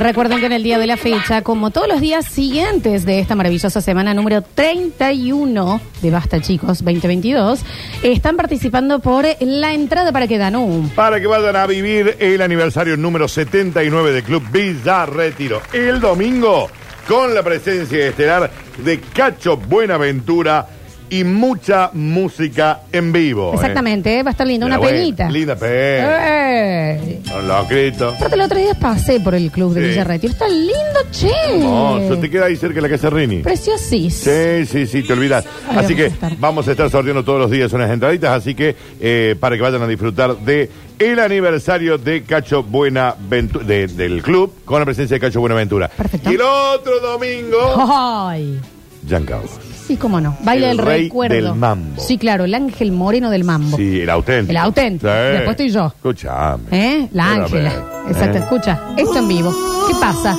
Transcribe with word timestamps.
Recuerden 0.00 0.40
que 0.40 0.46
en 0.46 0.52
el 0.52 0.64
día 0.64 0.78
de 0.78 0.88
la 0.88 0.96
fecha, 0.96 1.42
como 1.42 1.70
todos 1.70 1.86
los 1.86 2.00
días 2.00 2.26
siguientes 2.26 3.04
de 3.06 3.20
esta 3.20 3.36
maravillosa 3.36 3.80
semana 3.80 4.12
número 4.12 4.42
31 4.42 5.80
de 6.02 6.10
Basta 6.10 6.40
Chicos 6.40 6.82
2022, 6.82 7.60
están 8.02 8.36
participando 8.36 8.98
por 8.98 9.24
la 9.40 9.72
entrada 9.72 10.10
para 10.10 10.26
que 10.26 10.36
Danú. 10.36 10.90
Para 10.96 11.20
que 11.20 11.28
vayan 11.28 11.54
a 11.54 11.66
vivir 11.66 12.16
el 12.18 12.42
aniversario 12.42 12.96
número 12.96 13.28
79 13.28 14.12
del 14.12 14.24
Club 14.24 14.42
Villa 14.50 15.06
Retiro. 15.06 15.62
El 15.72 16.00
domingo, 16.00 16.68
con 17.06 17.32
la 17.32 17.44
presencia 17.44 18.08
estelar 18.08 18.50
de 18.78 19.00
Cacho 19.00 19.56
Buenaventura 19.56 20.66
y 21.10 21.22
mucha 21.24 21.90
música 21.92 22.80
en 22.92 23.12
vivo. 23.12 23.50
¿eh? 23.52 23.54
Exactamente, 23.56 24.22
va 24.22 24.30
a 24.30 24.32
estar 24.32 24.46
linda, 24.46 24.66
una 24.66 24.78
buena, 24.78 24.98
penita. 24.98 25.30
Linda 25.30 25.56
pena. 25.56 26.98
Con 27.32 27.48
los 27.48 27.68
gritos. 27.68 28.14
Aparte, 28.16 28.34
el 28.34 28.40
otro 28.40 28.58
día 28.58 28.74
pasé 28.74 29.20
por 29.20 29.34
el 29.34 29.50
club 29.50 29.74
de. 29.74 29.80
Villa 29.88 30.04
Retiro. 30.04 30.32
Está 30.32 30.48
lindo, 30.48 31.00
che. 31.10 31.30
Hermoso, 31.48 32.18
te 32.18 32.30
queda 32.30 32.46
ahí 32.46 32.56
cerca 32.56 32.76
de 32.76 32.82
la 32.82 32.88
casa 32.88 33.10
Rini. 33.10 33.38
Preciosís. 33.42 34.14
Sí, 34.14 34.66
sí, 34.66 34.86
sí, 34.86 35.02
te 35.02 35.12
olvidas. 35.12 35.44
Ahí 35.68 35.76
Así 35.78 35.94
vamos 35.94 35.96
que 35.96 36.06
estar. 36.06 36.36
vamos 36.38 36.68
a 36.68 36.70
estar 36.72 36.90
sorteando 36.90 37.24
todos 37.24 37.40
los 37.40 37.50
días 37.50 37.72
unas 37.72 37.90
entraditas, 37.90 38.30
así 38.30 38.54
que 38.54 38.74
eh, 39.00 39.36
para 39.38 39.56
que 39.56 39.62
vayan 39.62 39.82
a 39.82 39.86
disfrutar 39.86 40.36
de 40.38 40.70
el 40.98 41.18
aniversario 41.18 41.98
de 41.98 42.22
Cacho 42.22 42.62
Buenaventura, 42.62 43.64
de- 43.64 43.88
del 43.88 44.22
club, 44.22 44.52
con 44.64 44.78
la 44.78 44.84
presencia 44.84 45.16
de 45.16 45.20
Cacho 45.20 45.40
Buenaventura. 45.40 45.88
Perfecto. 45.88 46.30
Y 46.30 46.34
el 46.36 46.40
otro 46.42 47.00
domingo, 47.00 47.58
Ay. 47.78 48.60
Giancarlo. 49.06 49.48
Sí, 49.86 49.96
cómo 49.98 50.20
no. 50.20 50.36
Baila 50.42 50.70
El 50.70 50.78
el, 50.80 50.84
rey 50.86 51.02
recuerdo. 51.04 51.34
del 51.34 51.54
mambo. 51.54 52.00
Sí, 52.00 52.16
claro, 52.16 52.44
el 52.44 52.54
ángel 52.54 52.90
moreno 52.92 53.28
del 53.30 53.44
mambo. 53.44 53.76
Sí, 53.76 54.00
el 54.00 54.08
auténtico. 54.10 54.50
El 54.50 54.56
auténtico. 54.56 55.12
Sí. 55.12 55.18
Después 55.32 55.50
estoy 55.50 55.68
yo. 55.70 55.86
Escuchame. 55.86 56.62
¿Eh? 56.70 57.08
La 57.12 57.32
Ángela. 57.34 57.72
Exacto, 58.08 58.38
¿eh? 58.38 58.40
escucha. 58.40 58.80
Esto 58.96 59.18
en 59.18 59.28
vivo. 59.28 59.52
¿Qué 59.88 59.94
pasa? 60.00 60.36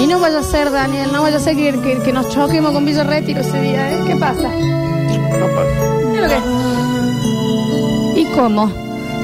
Y 0.00 0.06
no 0.06 0.18
vaya 0.20 0.40
a 0.40 0.42
ser, 0.42 0.70
Daniel, 0.70 1.08
no 1.12 1.22
vaya 1.22 1.36
a 1.36 1.40
ser 1.40 1.56
que, 1.56 1.72
que- 1.80 1.98
que 2.02 2.12
nos 2.12 2.28
choquemos 2.30 2.72
con 2.72 2.84
Villa 2.84 3.04
Retiro 3.04 3.40
ese 3.40 3.60
día, 3.60 3.90
¿eh? 3.92 3.98
¿Qué 4.06 4.16
pasa? 4.16 4.48
No 4.50 5.46
pasa. 5.46 6.08
Mira 6.10 6.22
lo 6.22 6.28
que- 8.14 8.20
¿Y 8.20 8.24
cómo? 8.34 8.70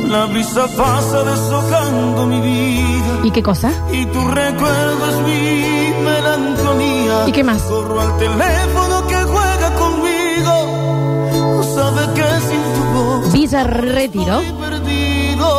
La 0.09 0.27
brisa 0.27 0.67
pasa 0.77 1.23
deshojando 1.25 2.27
mi 2.27 2.41
vida 2.41 3.21
¿Y 3.25 3.31
qué 3.31 3.43
cosa? 3.43 3.71
y 3.93 4.07
tu 4.07 4.29
recuerdo 4.29 5.11
es 5.11 5.17
mi 5.27 6.05
melancolía. 6.05 7.29
¿Y 7.29 7.33
qué 7.33 7.43
más? 7.45 7.63
Corro 7.63 8.01
al 8.01 8.17
teléfono 8.19 9.07
que 9.09 9.15
juega 9.17 9.75
conmigo. 9.75 11.57
No 11.57 11.63
sabe 11.63 12.15
que 12.15 12.41
sin 12.49 12.63
tu 12.75 12.99
voz 12.99 13.33
Villa 13.33 13.65
Retiro, 13.65 14.41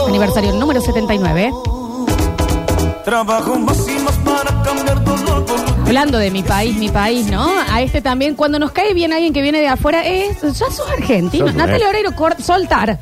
aniversario 0.08 0.54
número 0.54 0.80
79. 0.82 1.52
Trabajo 3.04 3.58
más 3.60 3.88
y 3.88 4.00
más 4.00 4.16
para 4.18 4.64
cambiar 4.64 5.04
dolor 5.04 5.46
por 5.46 5.60
Hablando 5.88 6.18
de 6.18 6.32
mi 6.32 6.44
país, 6.44 6.76
mi 6.76 6.90
país, 6.90 7.28
¿no? 7.32 7.50
A 7.72 7.82
este 7.82 8.02
también, 8.02 8.36
cuando 8.36 8.60
nos 8.60 8.72
cae 8.72 8.94
bien 8.94 9.14
alguien 9.14 9.32
que 9.32 9.42
viene 9.42 9.62
de 9.62 9.70
afuera, 9.70 10.06
es, 10.06 10.42
ya 10.42 10.70
sos 10.70 10.84
argentino. 10.92 11.46
Natalia. 11.54 11.88
Oreiro, 11.88 12.12
soltar. 12.44 13.00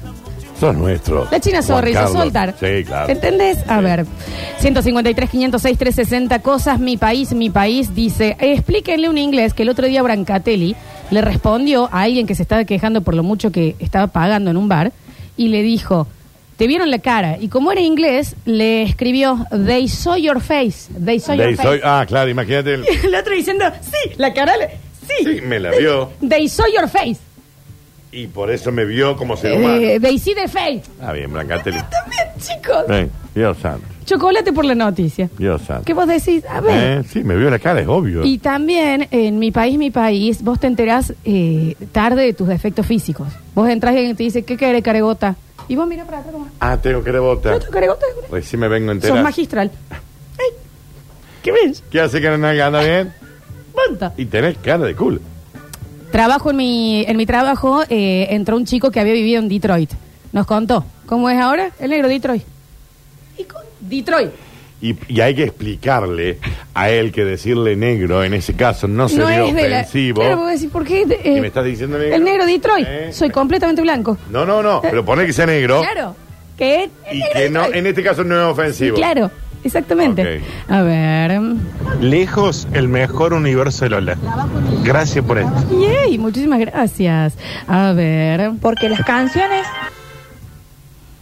Sos 0.59 0.75
nuestro. 0.75 1.27
La 1.31 1.39
China 1.39 1.61
Carlos. 1.67 2.11
soltar. 2.11 2.55
Sí, 2.59 2.83
claro. 2.85 3.11
¿Entendés? 3.11 3.57
A 3.67 3.81
ver. 3.81 4.05
153, 4.59 5.29
506, 5.29 5.77
360 5.77 6.39
cosas. 6.39 6.79
Mi 6.79 6.97
país, 6.97 7.33
mi 7.33 7.49
país 7.49 7.93
dice. 7.93 8.37
Explíquenle 8.39 9.09
un 9.09 9.17
inglés 9.17 9.53
que 9.53 9.63
el 9.63 9.69
otro 9.69 9.87
día 9.87 10.01
Brancatelli 10.01 10.75
le 11.11 11.21
respondió 11.21 11.89
a 11.91 12.01
alguien 12.03 12.25
que 12.25 12.35
se 12.35 12.41
estaba 12.43 12.63
quejando 12.65 13.01
por 13.01 13.15
lo 13.15 13.23
mucho 13.23 13.51
que 13.51 13.75
estaba 13.79 14.07
pagando 14.07 14.49
en 14.51 14.57
un 14.57 14.67
bar 14.69 14.91
y 15.37 15.49
le 15.49 15.61
dijo. 15.61 16.07
Te 16.57 16.67
vieron 16.67 16.89
la 16.89 16.99
cara. 16.99 17.37
Y 17.37 17.49
como 17.49 17.73
era 17.73 17.81
inglés, 17.81 18.37
le 18.45 18.83
escribió, 18.83 19.45
They 19.51 19.89
saw 19.89 20.15
your 20.15 20.39
face. 20.39 20.89
They 21.03 21.19
saw 21.19 21.35
your 21.35 21.47
soy- 21.57 21.79
face. 21.79 21.81
ah, 21.83 22.05
claro, 22.07 22.29
imagínate. 22.29 22.75
el- 22.75 22.85
El 23.03 23.13
otro 23.13 23.35
diciendo, 23.35 23.65
sí, 23.81 24.11
la 24.15 24.33
cara, 24.33 24.55
le- 24.55 24.69
sí. 25.05 25.25
Sí, 25.35 25.41
me 25.41 25.59
la 25.59 25.71
vio. 25.71 26.11
They 26.29 26.47
saw 26.47 26.65
your 26.73 26.87
face. 26.87 27.17
Y 28.17 28.27
por 28.27 28.49
eso 28.49 28.71
me 28.71 28.85
vio 28.85 29.17
como 29.17 29.35
ser 29.35 29.57
humano. 29.57 29.75
Eh, 29.75 29.99
they 29.99 30.17
see 30.17 30.33
the 30.33 30.47
face. 30.47 30.83
Ah, 31.01 31.11
bien, 31.11 31.33
Brancatelli. 31.33 31.75
También, 31.77 32.27
chicos. 32.39 32.87
Ven, 32.87 33.11
Dios 33.35 33.57
santo. 33.57 33.85
Chocolate 34.05 34.53
por 34.53 34.63
la 34.63 34.73
noticia. 34.73 35.29
Dios 35.37 35.61
santo. 35.63 35.83
¿Qué 35.83 35.93
vos 35.93 36.07
decís? 36.07 36.45
A 36.47 36.61
ver. 36.61 36.99
Eh, 36.99 37.03
sí, 37.09 37.25
me 37.25 37.35
vio 37.35 37.49
la 37.49 37.59
cara, 37.59 37.81
es 37.81 37.87
obvio. 37.89 38.23
Y 38.23 38.37
también, 38.37 39.09
en 39.11 39.37
mi 39.37 39.51
país, 39.51 39.77
mi 39.77 39.91
país, 39.91 40.41
vos 40.43 40.61
te 40.61 40.67
enterás 40.67 41.13
eh, 41.25 41.75
tarde 41.91 42.23
de 42.23 42.31
tus 42.33 42.47
defectos 42.47 42.85
físicos. 42.85 43.27
Vos 43.53 43.67
entras 43.67 43.93
y 43.95 43.97
alguien 43.97 44.15
te 44.15 44.23
dice, 44.23 44.43
¿qué 44.45 44.55
querés, 44.55 44.81
caregota? 44.81 45.35
Y 45.67 45.75
vos 45.75 45.85
mira 45.85 46.05
para 46.05 46.19
atrás 46.19 46.31
como, 46.31 46.47
Ah, 46.61 46.77
tengo 46.77 47.03
que 47.03 47.11
rebotar. 47.11 47.51
¿no 47.51 47.59
tu 47.59 47.69
caregota? 47.69 48.05
Recién 48.31 48.61
me 48.61 48.69
vengo 48.69 48.91
a 48.91 48.93
Sos 48.95 49.03
enterar. 49.03 49.23
magistral. 49.25 49.71
Ay, 50.39 50.55
¿Qué 51.43 51.51
ves? 51.51 51.83
¿Qué 51.91 51.99
hace 51.99 52.21
que 52.21 52.29
no 52.29 52.35
anda 52.47 52.81
bien? 52.81 53.11
Monta. 53.75 54.13
Y 54.15 54.23
tenés 54.25 54.57
cara 54.59 54.85
de 54.85 54.95
culo. 54.95 55.19
Trabajo 56.15 56.49
en 56.51 56.55
mi, 56.55 57.03
en 57.05 57.17
mi 57.17 57.25
trabajo, 57.25 57.83
eh, 57.89 58.27
entró 58.29 58.55
un 58.55 58.65
chico 58.65 58.89
que 58.89 59.01
había 59.01 59.11
vivido 59.11 59.41
en 59.41 59.49
Detroit. 59.49 59.91
Nos 60.31 60.45
contó. 60.47 60.85
¿Cómo 61.07 61.29
es 61.29 61.37
ahora? 61.41 61.71
El 61.77 61.89
negro 61.89 62.07
Detroit. 62.07 62.41
¿Y 63.37 63.43
con 63.43 63.61
Detroit? 63.81 64.29
Y, 64.81 64.95
y 65.09 65.19
hay 65.19 65.35
que 65.35 65.43
explicarle 65.43 66.37
a 66.73 66.89
él 66.89 67.11
que 67.11 67.25
decirle 67.25 67.75
negro 67.75 68.23
en 68.23 68.33
ese 68.33 68.53
caso 68.53 68.87
no 68.87 69.09
sería 69.09 69.43
es 69.45 69.55
de 69.55 69.67
la- 69.69 69.79
ofensivo. 69.81 70.45
Decís, 70.47 70.69
¿por 70.71 70.85
qué? 70.85 71.01
eh, 71.01 71.35
¿Y 71.37 71.41
me 71.41 71.47
estás 71.47 71.65
diciendo 71.65 71.97
negro? 71.97 72.15
El 72.15 72.23
negro 72.23 72.45
Detroit. 72.45 72.87
Eh. 72.89 73.09
Soy 73.11 73.29
completamente 73.29 73.81
blanco. 73.81 74.17
No, 74.29 74.45
no, 74.45 74.63
no, 74.63 74.81
pero 74.81 75.03
pone 75.03 75.25
que 75.25 75.33
sea 75.33 75.45
negro 75.45 75.81
Claro. 75.81 76.15
Que 76.57 76.85
es 76.85 76.89
el 77.09 77.17
y 77.17 77.19
negro 77.19 77.33
que 77.41 77.49
no, 77.49 77.65
en 77.73 77.87
este 77.87 78.01
caso 78.03 78.23
no 78.23 78.35
es 78.41 78.53
ofensivo. 78.53 78.95
Claro, 78.95 79.29
exactamente. 79.65 80.21
Ok. 80.21 80.43
A 80.69 80.81
ver. 80.81 81.41
Lejos 82.01 82.67
el 82.73 82.87
mejor 82.87 83.33
universo 83.33 83.85
de 83.85 83.89
Lola. 83.89 84.17
Gracias 84.83 85.23
por 85.25 85.37
esto. 85.37 85.53
Yay, 85.79 86.17
muchísimas 86.17 86.59
gracias. 86.59 87.33
A 87.67 87.91
ver. 87.93 88.51
Porque 88.61 88.89
las 88.89 89.01
canciones 89.01 89.65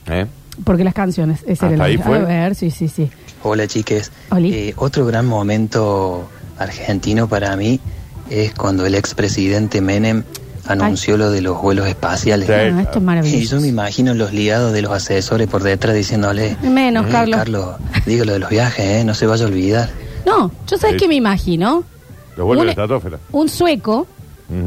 ¿Eh? 0.07 0.25
Porque 0.63 0.83
las 0.83 0.93
canciones. 0.93 1.43
Ese 1.47 1.65
era 1.65 1.73
¿Hasta 1.73 1.73
el 1.75 1.81
ahí 1.81 1.97
fue? 1.97 2.17
A 2.17 2.25
ver, 2.25 2.55
sí, 2.55 2.71
sí, 2.71 2.87
sí. 2.87 3.09
Hola 3.41 3.67
chiques. 3.67 4.11
Oli. 4.29 4.53
Eh, 4.53 4.73
otro 4.77 5.05
gran 5.05 5.25
momento 5.25 6.29
argentino 6.57 7.27
para 7.27 7.55
mí 7.55 7.79
es 8.29 8.53
cuando 8.53 8.85
el 8.85 8.95
expresidente 8.95 9.81
Menem 9.81 10.23
anunció 10.67 11.17
lo 11.17 11.29
de 11.31 11.41
los 11.41 11.61
vuelos 11.61 11.87
espaciales. 11.87 12.47
Sí. 12.47 12.53
Ah, 12.53 12.81
esto 12.81 12.91
es 12.91 12.97
Y 12.97 12.99
maravilloso. 13.05 13.55
yo 13.55 13.61
me 13.61 13.67
imagino 13.67 14.13
los 14.13 14.33
liados 14.33 14.71
de 14.73 14.81
los 14.81 14.91
asesores 14.91 15.47
por 15.47 15.63
detrás 15.63 15.95
diciéndole, 15.95 16.55
Menos, 16.61 17.07
"Eh, 17.07 17.09
Carlos. 17.11 17.37
Carlos, 17.39 17.75
diga 18.05 18.25
lo 18.25 18.33
de 18.33 18.39
los 18.39 18.49
viajes, 18.49 18.85
¿eh? 18.85 19.03
no 19.03 19.13
se 19.13 19.27
vaya 19.27 19.43
a 19.45 19.47
olvidar. 19.47 19.89
No, 20.25 20.51
yo 20.67 20.77
sabes 20.77 20.93
Sí. 20.95 20.99
que 21.01 21.07
me 21.07 21.15
imagino. 21.15 21.83
Los 22.37 22.45
vuelve 22.47 22.61
Un- 22.61 22.65
la 22.67 22.71
estratosfera. 22.71 23.17
Un 23.31 23.49
sueco 23.49 24.07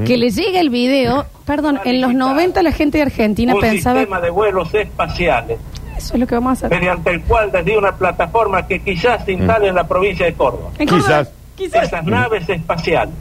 que 0.04 0.16
le 0.16 0.30
llega 0.30 0.58
el 0.60 0.70
video. 0.70 1.26
Perdón, 1.44 1.78
en 1.84 2.00
los 2.00 2.12
90 2.12 2.62
la 2.62 2.72
gente 2.72 2.98
de 2.98 3.02
Argentina 3.02 3.54
un 3.54 3.60
pensaba. 3.60 4.00
sistema 4.00 4.20
de 4.20 4.30
vuelos 4.30 4.74
espaciales, 4.74 5.58
Eso 5.96 6.14
es 6.14 6.20
lo 6.20 6.26
que 6.26 6.34
vamos 6.34 6.50
a 6.50 6.66
hacer. 6.66 6.70
mediante 6.70 7.10
el 7.10 7.22
cual 7.22 7.50
desde 7.52 7.78
una 7.78 7.94
plataforma 7.96 8.66
que 8.66 8.80
quizás 8.82 9.24
se 9.24 9.32
instale 9.32 9.68
en 9.68 9.74
la 9.76 9.86
provincia 9.86 10.26
de 10.26 10.34
Córdoba. 10.34 10.70
En 10.78 10.88
Córdoba, 10.88 11.08
Quizás. 11.24 11.28
Quizás. 11.56 11.84
Esas 11.84 12.04
naves 12.04 12.48
espaciales 12.48 13.14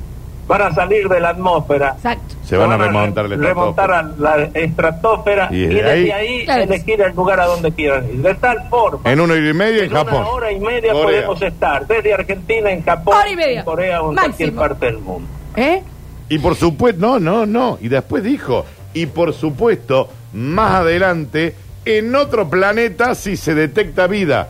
van 0.48 0.62
a 0.62 0.74
salir 0.76 1.08
de 1.10 1.20
la 1.20 1.30
atmósfera, 1.30 1.94
Exacto. 1.96 2.36
Se 2.46 2.56
van 2.58 2.72
a 2.72 2.78
remontar 2.78 3.28
la 3.28 3.36
remontar 3.38 3.92
a 3.92 4.04
la 4.04 4.44
estratosfera 4.54 5.50
Y 5.52 5.56
y, 5.64 5.68
de 5.68 5.74
desde 5.76 5.90
ahí- 5.92 6.12
ahí, 6.12 6.46
Claro. 6.46 6.64
elegir 6.64 7.02
el 7.02 7.16
lugar 7.16 7.40
a 7.40 7.46
donde 7.48 7.72
quieran 7.72 8.06
ir. 8.08 8.22
De 8.22 8.36
tal 8.36 8.70
forma 8.70 9.12
En 9.12 9.20
una 9.20 9.34
hora 9.34 9.50
y 9.50 9.54
media 9.54 9.80
en 9.80 9.86
en 9.86 9.92
Japón. 9.92 10.14
una 10.22 10.28
hora 10.28 10.52
y 10.52 10.60
media 10.60 10.94
Corea. 10.94 11.04
podemos 11.26 11.42
estar 11.42 11.88
desde 11.88 12.14
Argentina, 12.14 12.70
en 12.72 12.84
Japón, 12.84 13.16
Hora 13.18 13.30
y 13.32 13.36
media. 13.36 13.60
en 13.62 13.66
Corea 13.66 14.02
o 14.04 14.10
en 14.10 14.16
Máximo. 14.16 14.36
cualquier 14.36 14.54
parte 14.54 14.86
del 14.86 14.98
mundo. 15.00 15.28
¿Eh? 15.56 15.82
Y 16.30 16.38
por 16.40 16.56
supuesto, 16.56 17.00
no, 17.02 17.20
no, 17.20 17.46
no. 17.48 17.78
Y 17.82 17.88
después 17.88 18.24
dijo, 18.24 18.64
y 18.94 19.08
por 19.08 19.34
supuesto, 19.34 20.10
más 20.34 20.72
adelante, 20.82 21.56
en 21.86 22.14
otro 22.16 22.48
planeta, 22.50 23.16
si 23.16 23.38
se 23.38 23.56
detecta 23.56 24.06
vida. 24.06 24.50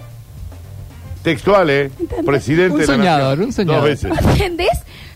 Textual, 1.24 1.70
¿eh? 1.72 1.90
Presidente 2.26 2.74
Un 2.76 2.80
de 2.82 2.88
la 2.88 2.94
soñador, 2.94 3.30
Nación. 3.30 3.46
un 3.46 3.54
soñador. 3.54 3.82
Dos 3.90 3.90
veces. 4.04 4.26
¿Entendés? 4.34 4.70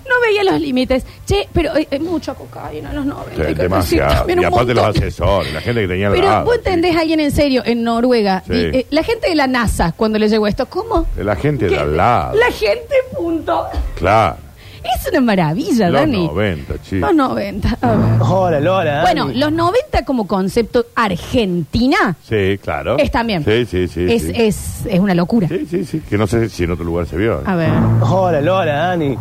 No 0.09 0.15
veía 0.25 0.43
los 0.43 0.59
límites. 0.59 1.05
Che, 1.25 1.47
pero 1.53 1.75
eh, 1.77 1.87
eh, 1.91 1.99
mucha 1.99 2.33
cocaína 2.33 2.89
en 2.89 2.95
los 2.95 3.05
90. 3.05 3.35
Sí, 3.35 3.41
hay 3.41 3.53
que 3.55 3.61
demasiado. 3.61 4.13
también 4.15 4.39
Y 4.39 4.41
un 4.41 4.45
aparte 4.47 4.73
los 4.73 4.83
montón. 4.83 5.03
asesores, 5.03 5.53
la 5.53 5.61
gente 5.61 5.81
que 5.81 5.87
tenía 5.87 6.07
al 6.07 6.13
Pero 6.13 6.25
lado, 6.27 6.45
vos 6.45 6.55
entendés 6.55 6.95
a 6.95 7.01
alguien 7.01 7.19
en 7.19 7.31
serio 7.31 7.61
en 7.65 7.83
Noruega. 7.83 8.43
Sí. 8.47 8.53
Y, 8.53 8.57
eh, 8.77 8.85
la 8.89 9.03
gente 9.03 9.29
de 9.29 9.35
la 9.35 9.45
NASA, 9.47 9.93
cuando 9.95 10.17
le 10.17 10.27
llegó 10.27 10.47
esto, 10.47 10.65
¿cómo? 10.65 11.05
La 11.17 11.35
gente 11.35 11.65
de 11.65 11.71
¿Qué? 11.75 11.79
al 11.79 11.95
lado. 11.95 12.35
La 12.37 12.51
gente, 12.51 12.95
punto. 13.15 13.65
Claro. 13.95 14.37
Es 14.81 15.07
una 15.11 15.19
maravilla, 15.21 15.89
Los 15.89 16.01
Dani. 16.01 16.25
90, 16.27 16.81
chicos. 16.81 17.01
Los 17.09 17.13
90. 17.15 17.77
A 17.81 17.87
ver. 17.95 18.21
Hola, 18.21 18.59
Lola. 18.61 19.01
Bueno, 19.01 19.29
los 19.33 19.51
90 19.51 20.05
como 20.05 20.25
concepto 20.25 20.85
Argentina 20.95 22.15
Sí, 22.27 22.57
claro. 22.63 22.97
es 22.97 23.11
también. 23.11 23.43
Sí, 23.43 23.65
sí, 23.65 23.87
sí. 23.87 24.05
es, 24.09 24.21
sí. 24.23 24.31
es, 24.33 24.85
es 24.87 24.99
una 24.99 25.13
locura. 25.13 25.47
Sí, 25.49 25.67
sí, 25.69 25.85
sí. 25.85 25.99
Que 26.09 26.17
no 26.17 26.25
sé 26.27 26.47
si 26.49 26.63
en 26.63 26.71
otro 26.71 26.85
lugar 26.85 27.05
se 27.05 27.17
vio. 27.17 27.39
¿eh? 27.39 27.43
A 27.45 27.55
ver. 27.55 27.69
Hola, 28.01 28.41
Lola, 28.41 28.73
Dani. 28.73 29.17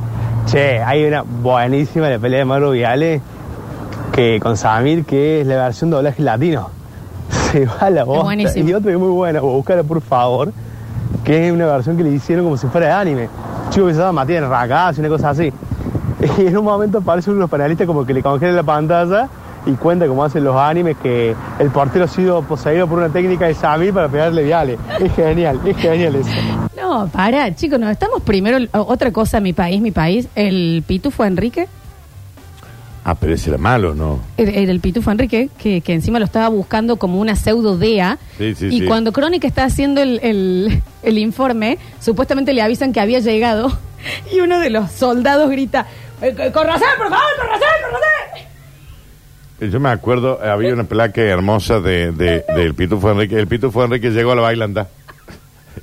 Che, 0.49 0.83
hay 0.83 1.05
una 1.05 1.21
buenísima 1.21 2.09
la 2.09 2.19
pelea 2.19 2.39
de 2.39 2.45
Mauro 2.47 2.71
Viale 2.71 3.21
que 4.13 4.41
con 4.41 4.57
Samir, 4.57 5.05
que 5.05 5.43
es 5.43 5.47
la 5.47 5.57
versión 5.57 5.91
doblaje 5.91 6.23
latino. 6.23 6.71
Se 7.53 7.67
va 7.67 7.75
a 7.81 7.91
la 7.91 8.05
voz. 8.05 8.27
Y 8.57 8.73
otra 8.73 8.89
que 8.89 8.95
es 8.95 8.99
muy 8.99 9.11
buena, 9.11 9.41
búscala 9.41 9.83
por 9.83 10.01
favor, 10.01 10.51
que 11.23 11.49
es 11.49 11.53
una 11.53 11.67
versión 11.67 11.99
que 11.99 12.03
le 12.03 12.13
hicieron 12.13 12.47
como 12.47 12.57
si 12.57 12.67
fuera 12.69 12.87
de 12.87 12.93
anime. 12.95 13.29
Chico 13.69 13.89
que 13.89 13.93
se 13.93 14.01
llama 14.01 14.23
Matías 14.23 14.49
Ragazzi, 14.49 15.01
una 15.01 15.11
cosa 15.11 15.31
así. 15.31 15.53
Y 16.39 16.47
en 16.47 16.57
un 16.57 16.65
momento 16.65 16.99
aparece 16.99 17.29
uno 17.29 17.41
de 17.41 17.43
los 17.43 17.51
panelistas 17.51 17.87
como 17.87 18.07
que 18.07 18.15
le 18.15 18.23
congela 18.23 18.53
la 18.53 18.63
pantalla 18.63 19.29
y 19.67 19.73
cuenta 19.73 20.07
cómo 20.07 20.25
hacen 20.25 20.45
los 20.45 20.57
animes 20.57 20.97
que 20.97 21.37
el 21.59 21.71
portero 21.71 22.07
ha 22.07 22.09
sido 22.09 22.41
poseído 22.41 22.87
por 22.87 23.01
una 23.01 23.11
técnica 23.11 23.45
de 23.45 23.55
Samir 23.55 23.93
para 23.93 24.09
pegarle 24.09 24.45
viales. 24.45 24.79
Es 24.99 25.15
genial, 25.15 25.61
es 25.67 25.77
genial 25.77 26.15
eso. 26.15 26.31
No, 26.89 27.07
para, 27.13 27.55
chicos, 27.55 27.79
no, 27.79 27.91
estamos 27.91 28.23
primero, 28.23 28.57
otra 28.73 29.13
cosa, 29.13 29.41
mi 29.41 29.53
país, 29.53 29.79
mi 29.83 29.91
país, 29.91 30.27
el 30.35 30.83
pitufo 30.87 31.23
Enrique, 31.23 31.69
Ah, 33.05 33.15
pero 33.15 33.35
ese 33.35 33.51
era 33.51 33.59
malo, 33.59 33.95
¿no? 33.95 34.21
el, 34.39 34.49
el- 34.49 34.71
el 34.71 34.81
pitufo 34.81 35.11
Enrique, 35.11 35.51
que, 35.59 35.83
que 35.83 35.93
encima 35.93 36.19
lo 36.19 36.25
estaba 36.25 36.49
buscando 36.49 36.97
como 36.97 37.21
una 37.21 37.37
pseudo 37.37 37.77
DEA, 37.77 38.17
Sí, 38.39 38.55
sí, 38.55 38.67
y 38.69 38.79
sí. 38.81 38.87
cuando 38.87 39.13
Crónica 39.13 39.47
está 39.47 39.65
haciendo 39.65 40.01
el, 40.01 40.19
el- 40.23 40.83
el 41.03 41.19
informe, 41.19 41.77
supuestamente 42.01 42.55
le 42.55 42.63
avisan 42.63 42.95
que 42.95 43.01
había 43.01 43.19
llegado, 43.21 43.71
y 44.35 44.41
uno 44.41 44.59
de 44.59 44.71
los 44.71 44.91
soldados 44.91 45.51
grita, 45.51 45.87
"Eh, 46.23 46.35
¡Corracel, 46.55 46.89
por 46.97 47.11
favor! 47.11 47.23
Eh, 49.61 49.69
Yo 49.71 49.79
me 49.79 49.91
acuerdo, 49.91 50.39
eh, 50.43 50.49
había 50.49 50.73
una 50.73 50.85
placa 50.85 51.21
hermosa 51.21 51.81
de, 51.81 52.13
de- 52.13 52.45
del 52.57 52.75
Pitufo 52.75 53.11
Enrique. 53.11 53.37
El 53.37 53.47
Pitufo 53.47 53.85
Enrique 53.85 54.09
llegó 54.11 54.33
a 54.33 54.37
la 54.37 54.43
bailanda. 54.43 54.89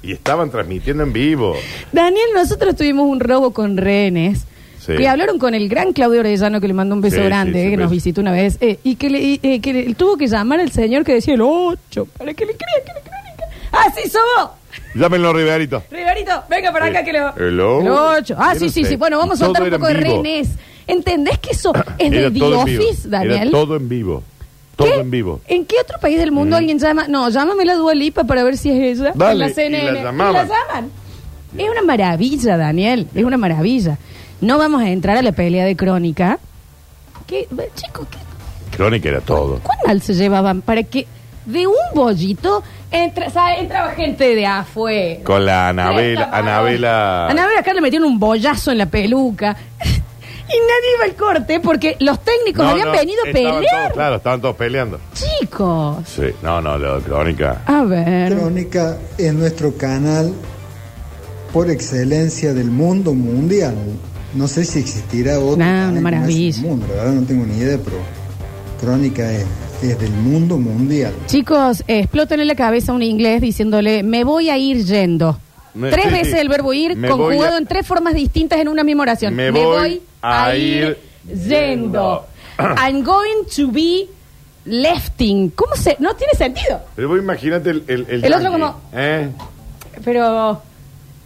Y 0.06 0.12
estaban 0.12 0.52
transmitiendo 0.52 1.04
en 1.04 1.12
vivo. 1.14 1.56
Daniel, 1.92 2.28
nosotros 2.36 2.76
tuvimos 2.76 3.08
un 3.08 3.20
robo 3.20 3.52
con 3.52 3.76
rehenes. 3.78 4.46
Sí. 4.80 4.94
Y 5.00 5.06
hablaron 5.08 5.40
con 5.40 5.56
el 5.56 5.68
gran 5.68 5.94
Claudio 5.94 6.20
Orellano, 6.20 6.62
que 6.62 6.68
le 6.68 6.74
mandó 6.76 6.94
un 6.94 7.02
beso 7.02 7.16
Sí, 7.16 7.24
grande, 7.24 7.60
sí, 7.62 7.68
eh, 7.68 7.72
que 7.72 7.78
nos 7.78 7.86
beso. 7.86 7.96
visitó 7.96 8.22
una 8.22 8.32
vez, 8.32 8.58
eh, 8.62 8.78
y 8.84 8.98
que, 8.98 9.10
le, 9.10 9.20
y, 9.20 9.40
eh, 9.42 9.60
que 9.60 9.74
le- 9.74 9.96
tuvo 9.96 10.16
que 10.16 10.28
llamar 10.28 10.60
al 10.60 10.72
señor 10.72 11.04
que 11.04 11.14
decía 11.16 11.34
el 11.34 11.42
8 11.42 12.08
para 12.18 12.36
que 12.36 12.46
le 12.46 12.54
crea 12.54 12.84
que 12.86 12.94
la 12.94 13.02
crónica. 13.02 13.46
¡Así 13.72 14.08
somos! 14.10 14.52
Llámenlo, 14.94 15.34
Riverito. 15.34 15.82
Riverito, 15.90 16.44
venga 16.48 16.72
para 16.72 16.86
acá 16.86 17.00
Eh, 17.00 17.04
que 17.06 17.14
lo. 17.14 17.36
el 17.48 17.60
o- 17.90 18.10
8. 18.18 18.36
Ah, 18.38 18.54
sí, 18.54 18.66
no 18.66 18.72
sí, 18.72 18.84
sé. 18.84 18.90
sí. 18.92 18.96
Bueno, 18.96 19.18
vamos 19.18 19.42
a 19.42 19.46
soltar 19.46 19.64
un 19.64 19.68
era 19.70 19.78
poco 19.80 19.88
de 19.88 19.94
en 19.96 20.04
vivo. 20.04 20.22
rehenes. 20.22 20.50
¿Entendés 20.86 21.40
que 21.40 21.50
eso 21.52 21.74
es 21.98 22.12
Era 22.12 22.22
de 22.30 22.32
The 22.32 22.40
todo 22.40 22.60
en 22.60 22.66
vivo. 22.66 22.84
Office, 22.84 23.10
Daniel? 23.10 23.42
Era 23.42 23.52
todo 23.52 23.76
en 23.78 23.90
vivo. 23.90 24.24
Todo 24.76 24.88
¿Qué? 24.90 25.00
en 25.00 25.12
vivo. 25.12 25.42
Mm. 25.48 25.54
¿En 25.54 25.66
qué 25.66 25.76
otro 25.82 26.00
país 26.00 26.18
del 26.18 26.32
mundo 26.32 26.56
alguien 26.56 26.80
llama? 26.80 27.08
No, 27.08 27.30
llámame 27.30 27.64
la 27.66 27.76
Dualipa 27.76 28.24
para 28.26 28.44
ver 28.44 28.58
si 28.58 28.70
es 28.70 29.00
ella. 29.00 29.12
Dale, 29.16 29.34
en 29.34 29.40
la 29.40 29.48
y 29.50 29.54
CNN. 29.54 29.92
la 29.92 30.04
llamaban. 30.04 30.46
Y 30.46 30.50
la 30.50 30.56
llaman. 30.56 30.92
Es 31.58 31.70
una 31.70 31.82
maravilla, 31.84 32.58
Daniel. 32.58 33.08
Es 33.16 33.24
una 33.24 33.38
maravilla. 33.38 33.98
No 34.42 34.58
vamos 34.58 34.82
a 34.82 34.90
entrar 34.90 35.16
a 35.18 35.22
la 35.22 35.32
pelea 35.32 35.66
de 35.66 35.76
crónica. 35.76 36.40
¿Qué? 37.26 37.48
Chicos, 37.76 38.08
¿qué? 38.12 38.18
Crónica 38.76 39.08
era 39.10 39.22
todo. 39.22 39.60
¿cuán 39.64 39.78
mal 39.88 40.02
se 40.02 40.14
llevaban 40.14 40.62
para 40.62 40.84
que 40.84 41.08
de 41.46 41.66
un 41.66 41.76
bollito 41.94 42.62
entra, 42.92 43.30
¿sabe? 43.30 43.60
entraba 43.62 43.92
gente 43.92 44.36
de 44.36 44.46
afuera? 44.46 45.24
Con 45.24 45.46
la 45.46 45.70
Anabela. 45.70 46.30
Anabela. 46.32 47.28
Anabela 47.30 47.62
acá 47.62 47.74
le 47.74 47.82
metieron 47.82 48.08
un 48.10 48.20
bollazo 48.20 48.72
en 48.72 48.80
la 48.80 48.88
peluca. 48.88 49.56
Y 50.48 50.54
nadie 50.54 50.96
iba 50.98 51.06
al 51.06 51.16
corte 51.16 51.60
porque 51.60 51.96
los 52.00 52.20
técnicos 52.24 52.64
No, 52.64 52.72
habían 52.72 52.88
no, 52.88 52.94
venido 52.94 53.20
a 53.24 53.28
estaban 53.30 53.56
pelear. 53.56 53.82
todos, 53.82 53.94
claro, 53.94 54.16
estaban 54.18 54.42
todos 54.42 54.56
peleando. 54.56 55.00
Chicos. 55.14 55.98
Sí, 56.08 56.24
no, 56.44 56.62
no, 56.62 56.78
lo 56.78 56.98
de 57.00 57.02
Crónica. 57.04 57.62
A 57.66 57.84
ver. 57.84 58.34
Crónica 58.36 58.98
es 59.18 59.34
nuestro 59.34 59.76
canal 59.76 60.34
por 61.54 61.70
excelencia 61.70 62.54
del 62.54 62.70
mundo 62.72 63.14
mundial. 63.14 63.76
No 64.34 64.48
sé 64.48 64.66
si 64.66 64.80
existirá 64.80 65.40
otro 65.40 65.58
Nah, 65.58 65.66
canal 65.66 65.92
una 65.94 66.02
maravilla. 66.02 66.56
del 66.58 66.62
mundo, 66.70 66.88
la 66.90 66.96
verdad 67.04 67.14
no 67.22 67.26
tengo 67.28 67.46
ni 67.46 67.58
idea, 67.58 67.78
pero 67.84 67.98
Crónica 68.82 69.32
es, 69.32 69.46
es 69.82 70.00
del 70.00 70.12
mundo 70.12 70.58
mundial. 70.58 71.14
Chicos, 71.28 71.82
eh, 71.88 72.00
exploten 72.00 72.42
en 72.42 72.48
la 72.48 72.56
cabeza 72.56 72.92
un 72.92 73.02
inglés 73.02 73.42
diciéndole, 73.42 74.04
me 74.04 74.24
voy 74.26 74.50
a 74.50 74.58
ir 74.58 74.84
yendo. 74.86 75.40
Me- 75.74 75.90
tres 75.90 76.06
sí, 76.08 76.12
veces 76.12 76.34
sí. 76.34 76.38
el 76.40 76.50
verbo 76.50 76.74
ir 76.74 76.96
Me 76.98 77.10
conjugado 77.10 77.56
a- 77.56 77.58
en 77.58 77.66
tres 77.66 77.86
formas 77.88 78.14
distintas 78.14 78.60
en 78.60 78.68
una 78.68 78.84
misma 78.84 79.04
oración. 79.04 79.34
Me 79.36 79.52
voy 79.52 80.02
a 80.28 80.56
ir 80.56 80.98
yendo. 81.48 82.26
I'm 82.58 83.04
going 83.04 83.46
to 83.56 83.68
be 83.72 84.08
lefting. 84.66 85.50
¿Cómo 85.52 85.76
se...? 85.76 85.96
No 86.00 86.16
tiene 86.16 86.34
sentido. 86.34 86.82
Pero 86.96 87.10
vos 87.10 87.20
imagínate 87.20 87.70
el. 87.72 87.84
El, 87.88 88.06
El 88.10 88.34
otro 88.34 88.44
yankee, 88.44 88.52
como- 88.52 88.82
¿eh? 88.94 89.30
Pero... 90.04 90.62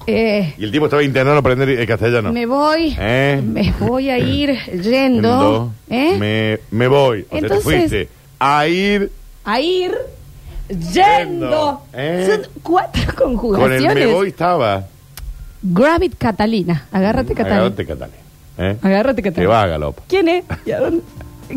eh, 0.08 0.54
Y 0.58 0.64
el 0.64 0.72
tipo 0.72 0.86
estaba 0.86 1.04
intentando 1.04 1.38
aprender 1.40 1.70
el 1.70 1.88
castellano. 1.88 2.32
Me 2.34 2.46
voy... 2.46 2.96
¿Eh? 3.00 3.42
Me 3.44 3.74
voy 3.80 4.10
a 4.10 4.18
ir 4.20 4.56
Yendo. 4.82 4.82
yendo. 4.92 5.74
¿eh? 5.90 6.18
Me, 6.18 6.60
me 6.78 6.88
voy. 6.88 7.22
O 7.22 7.24
sea, 7.24 7.30
te 7.30 7.38
Entonces- 7.38 7.64
fuiste 7.64 8.10
a 8.40 8.68
ir 8.68 9.12
A 9.44 9.60
ir 9.60 9.92
yendo. 10.70 10.92
Yendo, 10.94 11.82
¿eh? 11.94 12.28
Son 12.44 12.52
cuatro 12.64 13.02
con 13.16 13.72
el 13.72 13.84
me 13.94 14.06
voy 14.08 14.30
estaba. 14.30 14.86
Grab 15.62 16.04
it, 16.04 16.14
Catalina. 16.18 16.88
Agárrate, 16.92 17.34
Catalina. 17.34 17.58
Agárrate, 17.62 17.86
Catalina. 17.86 18.18
¿Eh? 18.60 18.78
Agárrate. 18.82 19.24
Que 19.24 19.48
va 19.48 19.64
a 19.64 19.68
galopa. 19.68 20.04
¿Quién 20.08 20.28
es? 20.28 20.44
¿Y 20.66 20.72
a 20.72 20.80
dónde? 20.80 21.02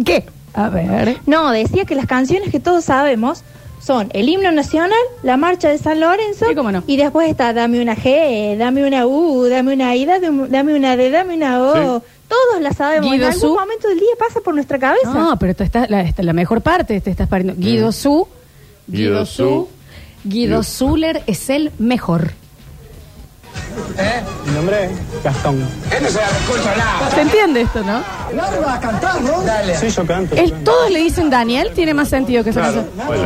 ¿Qué? 0.04 0.25
A 0.54 0.69
ver. 0.70 1.16
No, 1.26 1.50
decía 1.50 1.84
que 1.84 1.94
las 1.94 2.06
canciones 2.06 2.50
que 2.50 2.60
todos 2.60 2.84
sabemos 2.84 3.43
son 3.81 4.08
el 4.12 4.28
himno 4.28 4.52
nacional, 4.52 4.99
la 5.22 5.37
marcha 5.37 5.69
de 5.69 5.76
San 5.78 5.99
Lorenzo 5.99 6.46
Sí, 6.49 6.54
cómo 6.54 6.70
no. 6.70 6.84
y 6.87 6.96
después 6.96 7.28
está 7.28 7.52
dame 7.52 7.82
una 7.82 7.96
G, 7.96 8.56
dame 8.56 8.87
una 8.87 9.06
U, 9.06 9.44
dame 9.49 9.75
una 9.75 9.96
I, 9.96 10.04
dame, 10.04 10.46
dame 10.49 10.75
una 10.75 10.96
D, 10.96 11.10
dame 11.10 11.34
una 11.34 11.60
O. 11.62 11.99
Sí. 12.00 12.04
Todos 12.28 12.62
la 12.62 12.72
sabemos. 12.72 13.10
Guido 13.10 13.26
en 13.26 13.32
algún 13.32 13.40
Su. 13.50 13.55
momento 13.55 13.88
del 13.88 13.98
día 13.98 14.08
pasa 14.19 14.40
por 14.40 14.55
nuestra 14.55 14.78
cabeza. 14.78 15.12
No, 15.12 15.38
pero 15.38 15.50
esta 15.52 15.64
está 15.64 15.87
la, 15.88 16.00
esta- 16.02 16.22
la 16.22 16.32
mejor 16.32 16.60
parte. 16.62 17.00
Te 17.00 17.10
estás 17.10 17.28
pariendo. 17.28 17.55
Guido 17.60 17.90
Su. 17.93 18.26
Guido, 18.87 19.10
Guido 19.12 19.26
Su. 19.26 19.32
Su. 19.43 19.69
Guido 20.25 20.58
Guido- 20.60 20.62
Zuller 20.62 21.22
es 21.26 21.50
el 21.50 21.72
mejor. 21.78 22.32
Mi 24.46 24.52
nombre 24.52 24.84
es 24.84 25.24
Gastón. 25.24 25.66
¿Se 27.14 27.20
entiende 27.20 27.62
esto, 27.62 27.82
no? 27.82 28.02
Sí, 29.78 29.88
yo 29.90 30.06
canto. 30.06 30.34
El, 30.36 30.52
todos 30.64 30.90
le 30.90 31.00
dicen 31.00 31.30
Daniel, 31.30 31.70
tiene 31.74 31.94
más 31.94 32.08
sentido 32.08 32.42
que 32.44 32.50
esa 32.50 32.60
Claro. 32.60 32.84
Bueno, 33.06 33.22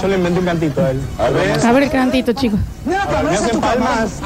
Yo 0.00 0.08
le 0.08 0.16
inventé 0.16 0.40
un 0.40 0.46
cantito 0.46 0.84
a 0.84 0.90
él. 0.90 1.00
A 1.18 1.30
ver. 1.30 1.66
A 1.66 1.72
ver 1.72 1.82
el 1.84 1.90
cantito, 1.90 2.32
chicos. 2.32 2.60
¿Me 2.84 2.96
hacen 2.96 3.60
palmas? 3.60 4.20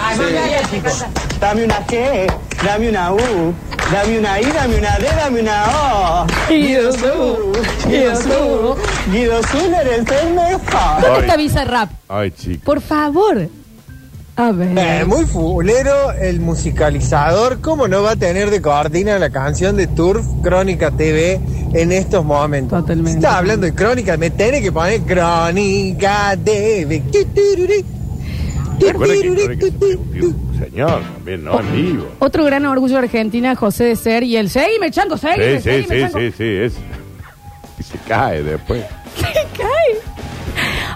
Dame 1.40 1.64
una 1.64 1.86
G, 1.86 2.32
dame 2.64 2.90
una 2.90 3.12
U, 3.12 3.54
dame 3.92 4.18
una 4.18 4.40
I, 4.40 4.44
dame 4.44 4.78
una 4.78 4.98
D, 4.98 5.06
dame 5.16 5.40
una 5.40 5.64
O. 5.68 6.26
Guido 6.48 6.92
Su. 6.92 7.52
Guido 7.88 8.16
Su. 8.16 8.76
Guido 9.10 9.42
Zuller 9.44 9.88
es 9.88 10.22
el 10.22 10.34
mejor. 10.34 11.02
¿Dónde 11.02 11.20
está 11.20 11.36
Bizarrap? 11.36 11.90
Ay, 12.08 12.30
chico. 12.30 12.64
Por 12.64 12.80
favor. 12.80 13.48
A 14.36 14.52
ver. 14.52 14.78
Eh, 14.78 15.04
muy 15.04 15.24
fulero 15.26 16.12
el 16.12 16.40
musicalizador. 16.40 17.60
¿Cómo 17.60 17.88
no 17.88 18.02
va 18.02 18.12
a 18.12 18.16
tener 18.16 18.50
de 18.50 18.62
coordina 18.62 19.18
la 19.18 19.30
canción 19.30 19.76
de 19.76 19.86
Turf 19.86 20.24
Crónica 20.42 20.90
TV 20.92 21.40
en 21.74 21.92
estos 21.92 22.24
momentos? 22.24 22.80
Totalmente. 22.80 23.12
Si 23.12 23.16
Está 23.18 23.38
hablando 23.38 23.66
de 23.66 23.74
Crónica, 23.74 24.16
me 24.16 24.30
tiene 24.30 24.62
que 24.62 24.72
poner 24.72 25.02
Crónica 25.02 26.36
TV. 26.42 27.02
Recuerda 28.80 29.14
que 29.14 29.26
Crónica 29.26 29.66
señor 30.60 31.00
también, 31.14 31.44
¿no? 31.44 31.58
En 31.60 31.72
vivo. 31.74 32.06
Otro 32.20 32.44
gran 32.44 32.64
orgullo 32.66 32.94
de 32.94 33.00
Argentina, 33.00 33.54
José 33.56 33.84
de 33.84 33.96
Ser 33.96 34.22
y 34.22 34.36
el 34.36 34.48
Seguime, 34.50 34.90
Chango, 34.90 35.16
Sí, 35.16 35.26
seguime, 35.28 35.56
sí, 35.60 35.62
seguime, 35.62 36.08
sí, 36.10 36.14
sí, 36.18 36.32
sí, 36.36 36.44
es. 36.44 36.74
Y 37.78 37.82
se 37.82 37.98
cae 38.06 38.42
después. 38.42 38.84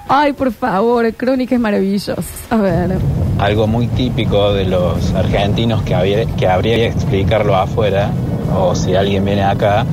Ay, 0.09 0.33
por 0.35 0.53
favor, 0.53 1.13
Crónica 1.15 1.55
es 1.55 1.61
maravilloso. 1.61 2.15
A 2.51 2.57
ver. 2.57 2.99
Algo 3.39 3.67
muy 3.67 3.87
típico 3.89 4.53
de 4.53 4.67
los 4.67 5.13
argentinos 5.15 5.83
que, 5.83 5.95
había- 5.95 6.27
que 6.37 6.47
habría 6.47 6.77
que 6.77 6.87
explicarlo 6.89 7.57
afuera, 7.57 8.11
o 8.55 8.75
si 8.75 8.95
alguien 8.95 9.25
viene 9.25 9.43
acá, 9.43 9.87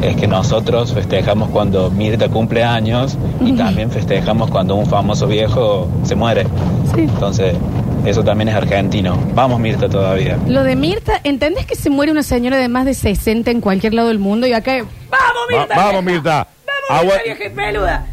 es 0.00 0.14
que 0.16 0.28
nosotros 0.28 0.94
festejamos 0.94 1.50
cuando 1.50 1.90
Mirta 1.90 2.28
cumple 2.28 2.62
años 2.62 3.18
y 3.44 3.52
también 3.54 3.90
festejamos 3.90 4.48
cuando 4.48 4.76
un 4.76 4.86
famoso 4.86 5.26
viejo 5.26 5.88
se 6.04 6.14
muere. 6.14 6.44
Sí. 6.94 7.00
Entonces, 7.00 7.54
eso 8.08 8.24
también 8.24 8.48
es 8.48 8.54
argentino. 8.54 9.18
Vamos 9.34 9.60
Mirta 9.60 9.88
todavía. 9.88 10.38
Lo 10.46 10.62
de 10.64 10.76
Mirta, 10.76 11.20
¿entendés 11.24 11.66
que 11.66 11.74
se 11.76 11.90
muere 11.90 12.10
una 12.12 12.22
señora 12.22 12.56
de 12.58 12.68
más 12.68 12.84
de 12.84 12.94
60 12.94 13.50
en 13.50 13.60
cualquier 13.60 13.94
lado 13.94 14.08
del 14.08 14.18
mundo 14.18 14.46
y 14.46 14.52
acá 14.52 14.72
¡Vamos, 14.76 14.88
Va- 15.52 15.58
Mirta! 15.60 15.76
vamos, 15.76 16.04
Mirta. 16.04 16.46
¡Vamos, 16.88 17.02
Agua- 17.04 17.14
Mirta, 17.24 17.38
vieja 17.44 17.54
peluda! 17.54 18.06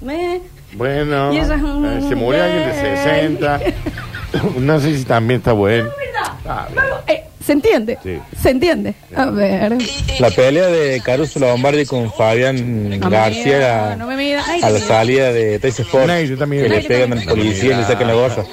Me- 0.00 0.40
Bueno, 0.72 1.32
Y 1.32 1.38
ella- 1.38 1.56
eh, 1.56 2.00
se 2.08 2.14
murió 2.14 2.44
alguien 2.44 2.68
de 2.68 2.74
60. 2.74 3.60
No 4.60 4.78
sé 4.78 4.96
si 4.96 5.04
también 5.04 5.38
está 5.40 5.52
bueno. 5.52 5.84
Mirta, 5.98 6.36
Ah, 6.48 6.66
bien. 6.70 6.76
vamos. 6.84 7.00
Eh, 7.08 7.24
¿Se 7.44 7.52
entiende? 7.52 7.98
Sí. 8.02 8.18
¿Se 8.40 8.50
entiende? 8.50 8.94
A 9.16 9.26
ver. 9.26 9.76
La 10.20 10.30
pelea 10.30 10.66
de 10.68 11.00
Caruso 11.04 11.40
Lombardi 11.40 11.84
con 11.86 12.12
Fabián 12.12 12.90
No 13.00 13.08
me 13.10 13.16
García 13.16 13.44
mida, 13.56 13.96
no 13.96 14.06
me 14.06 14.14
mida. 14.16 14.44
Ay, 14.46 14.60
a 14.62 14.70
la 14.70 14.78
salida 14.78 15.32
de 15.32 15.58
Trace 15.58 15.82
Sport, 15.82 16.06
No, 16.06 16.20
yo 16.20 16.38
también. 16.38 16.62
que 16.64 16.68
le 16.68 16.82
pegan 16.82 17.12
al 17.14 17.24
policía 17.24 17.72
y 17.72 17.76
le 17.78 17.84
sacan 17.84 18.06
la 18.06 18.14
gorra. 18.14 18.44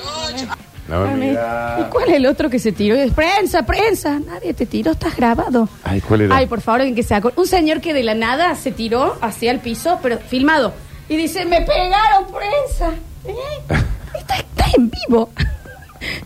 No 0.88 1.06
me. 1.18 1.34
¿Y 1.34 1.84
cuál 1.92 2.10
es 2.10 2.16
el 2.16 2.26
otro 2.26 2.50
que 2.50 2.60
se 2.60 2.72
tiró? 2.72 2.96
Y 2.96 3.02
dice, 3.02 3.14
Prensa, 3.14 3.64
prensa. 3.66 4.20
Nadie 4.20 4.54
te 4.54 4.66
tiró, 4.66 4.92
estás 4.92 5.16
grabado. 5.16 5.68
Ay, 5.84 6.00
¿cuál 6.02 6.22
era? 6.22 6.36
Ay, 6.36 6.46
por 6.48 6.62
favor, 6.62 6.82
alguien 6.82 6.96
que 6.96 7.04
se 7.04 7.14
acuerde. 7.16 7.40
Un 7.40 7.48
señor 7.48 7.82
que 7.82 7.94
de 7.94 8.04
la 8.04 8.14
nada 8.14 8.56
se 8.56 8.72
tiró 8.72 9.18
hacia 9.22 9.52
el 9.52 9.60
piso, 9.60 10.00
pero 10.02 10.18
filmado. 10.20 10.74
y 11.10 11.18
dice, 11.18 11.46
me 11.46 11.62
pegaron 11.62 12.26
prensa. 12.28 12.92
¿Eh? 13.26 13.34
Está, 14.18 14.36
está 14.38 14.66
en 14.76 14.90
vivo. 14.90 15.30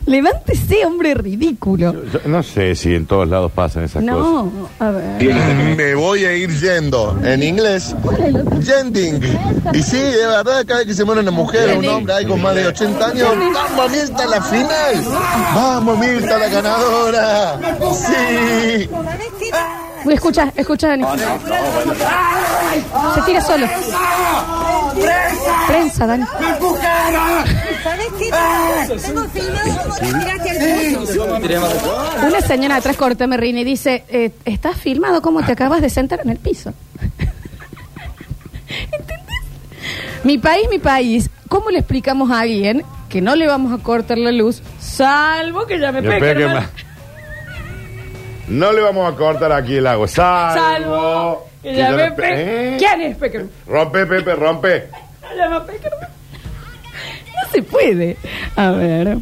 Levántese, 0.05 0.85
hombre 0.85 1.13
ridículo. 1.13 1.93
Yo 2.11 2.19
no 2.25 2.43
sé 2.43 2.75
si 2.75 2.93
en 2.95 3.05
todos 3.05 3.27
lados 3.27 3.51
pasan 3.51 3.83
esas 3.83 4.03
cosas. 4.03 4.17
No, 4.17 4.69
a 4.79 4.91
ver. 4.91 5.75
Me 5.77 5.95
voy 5.95 6.25
a 6.25 6.33
ir 6.33 6.49
yendo. 6.59 7.17
En 7.23 7.43
inglés, 7.43 7.95
yending. 8.59 9.21
Y 9.73 9.83
sí, 9.83 9.97
de 9.97 10.25
verdad, 10.27 10.63
cada 10.65 10.79
vez 10.79 10.87
que 10.87 10.93
se 10.93 11.05
muere 11.05 11.21
una 11.21 11.31
mujer 11.31 11.71
o 11.71 11.79
un 11.79 11.87
hombre 11.87 12.13
ahí 12.13 12.25
con 12.25 12.41
más 12.41 12.55
de 12.55 12.67
80 12.67 13.05
años, 13.05 13.29
vamos 13.77 13.91
Mirta 13.91 14.25
la 14.25 14.41
final. 14.41 15.05
Vamos 15.55 15.99
Mirta, 15.99 16.37
la 16.37 16.49
ganadora. 16.49 17.59
Sí. 17.93 18.89
Uy, 20.03 20.13
escucha, 20.13 20.51
escucha, 20.55 20.87
Dani. 20.89 21.03
Se 23.13 23.21
tira 23.21 23.41
solo. 23.41 23.67
Prensa, 25.67 26.05
Dani. 26.07 26.25
¿Sabes 27.83 28.07
qué? 28.17 28.29
Tengo 29.01 29.23
filmado 29.29 29.83
cómo 29.83 29.95
te 29.95 30.05
tiraste 30.07 30.49
al 30.49 30.57
piso. 30.99 31.25
Una 32.27 32.41
señora 32.41 32.75
atrás 32.77 32.97
corta 32.97 33.27
me 33.27 33.37
ríe 33.37 33.59
y 33.59 33.63
dice, 33.63 34.03
eh, 34.09 34.31
¿estás 34.45 34.77
filmado 34.77 35.21
como 35.21 35.43
te 35.43 35.51
acabas 35.53 35.81
de 35.81 35.89
sentar 35.89 36.21
en 36.23 36.29
el 36.29 36.37
piso? 36.37 36.73
¿Entendés? 38.91 39.25
Mi 40.23 40.37
país, 40.37 40.67
mi 40.69 40.79
país. 40.79 41.29
¿Cómo 41.49 41.69
le 41.69 41.79
explicamos 41.79 42.31
a 42.31 42.41
alguien 42.41 42.83
que 43.09 43.21
no 43.21 43.35
le 43.35 43.47
vamos 43.47 43.77
a 43.77 43.83
cortar 43.83 44.17
la 44.17 44.31
luz, 44.31 44.61
salvo 44.79 45.65
que 45.65 45.77
ya 45.79 45.91
me 45.91 46.01
Me 46.01 46.07
pegue? 46.09 46.19
pegue 46.21 46.43
hermano? 46.43 46.61
más. 46.61 46.69
No 48.47 48.71
le 48.71 48.81
vamos 48.81 49.11
a 49.11 49.15
cortar 49.17 49.51
aquí 49.51 49.75
el 49.77 49.87
agua. 49.87 50.07
Salvo. 50.07 50.55
Salvo 50.59 51.47
que 51.61 51.69
que 51.69 51.75
ya 51.75 51.89
ya 51.89 51.95
me 51.95 52.03
le 52.05 52.11
pe- 52.11 52.21
pegue. 52.21 52.75
¿Eh? 52.75 52.77
¿Quién 52.77 53.01
es 53.01 53.17
Peckerman? 53.17 53.49
Rompe, 53.67 54.05
Pepe, 54.05 54.35
rompe. 54.35 54.83
Peckerman. 55.21 56.09
No 57.35 57.51
se 57.51 57.61
puede. 57.63 58.17
A 58.55 58.71
ver. 58.71 59.17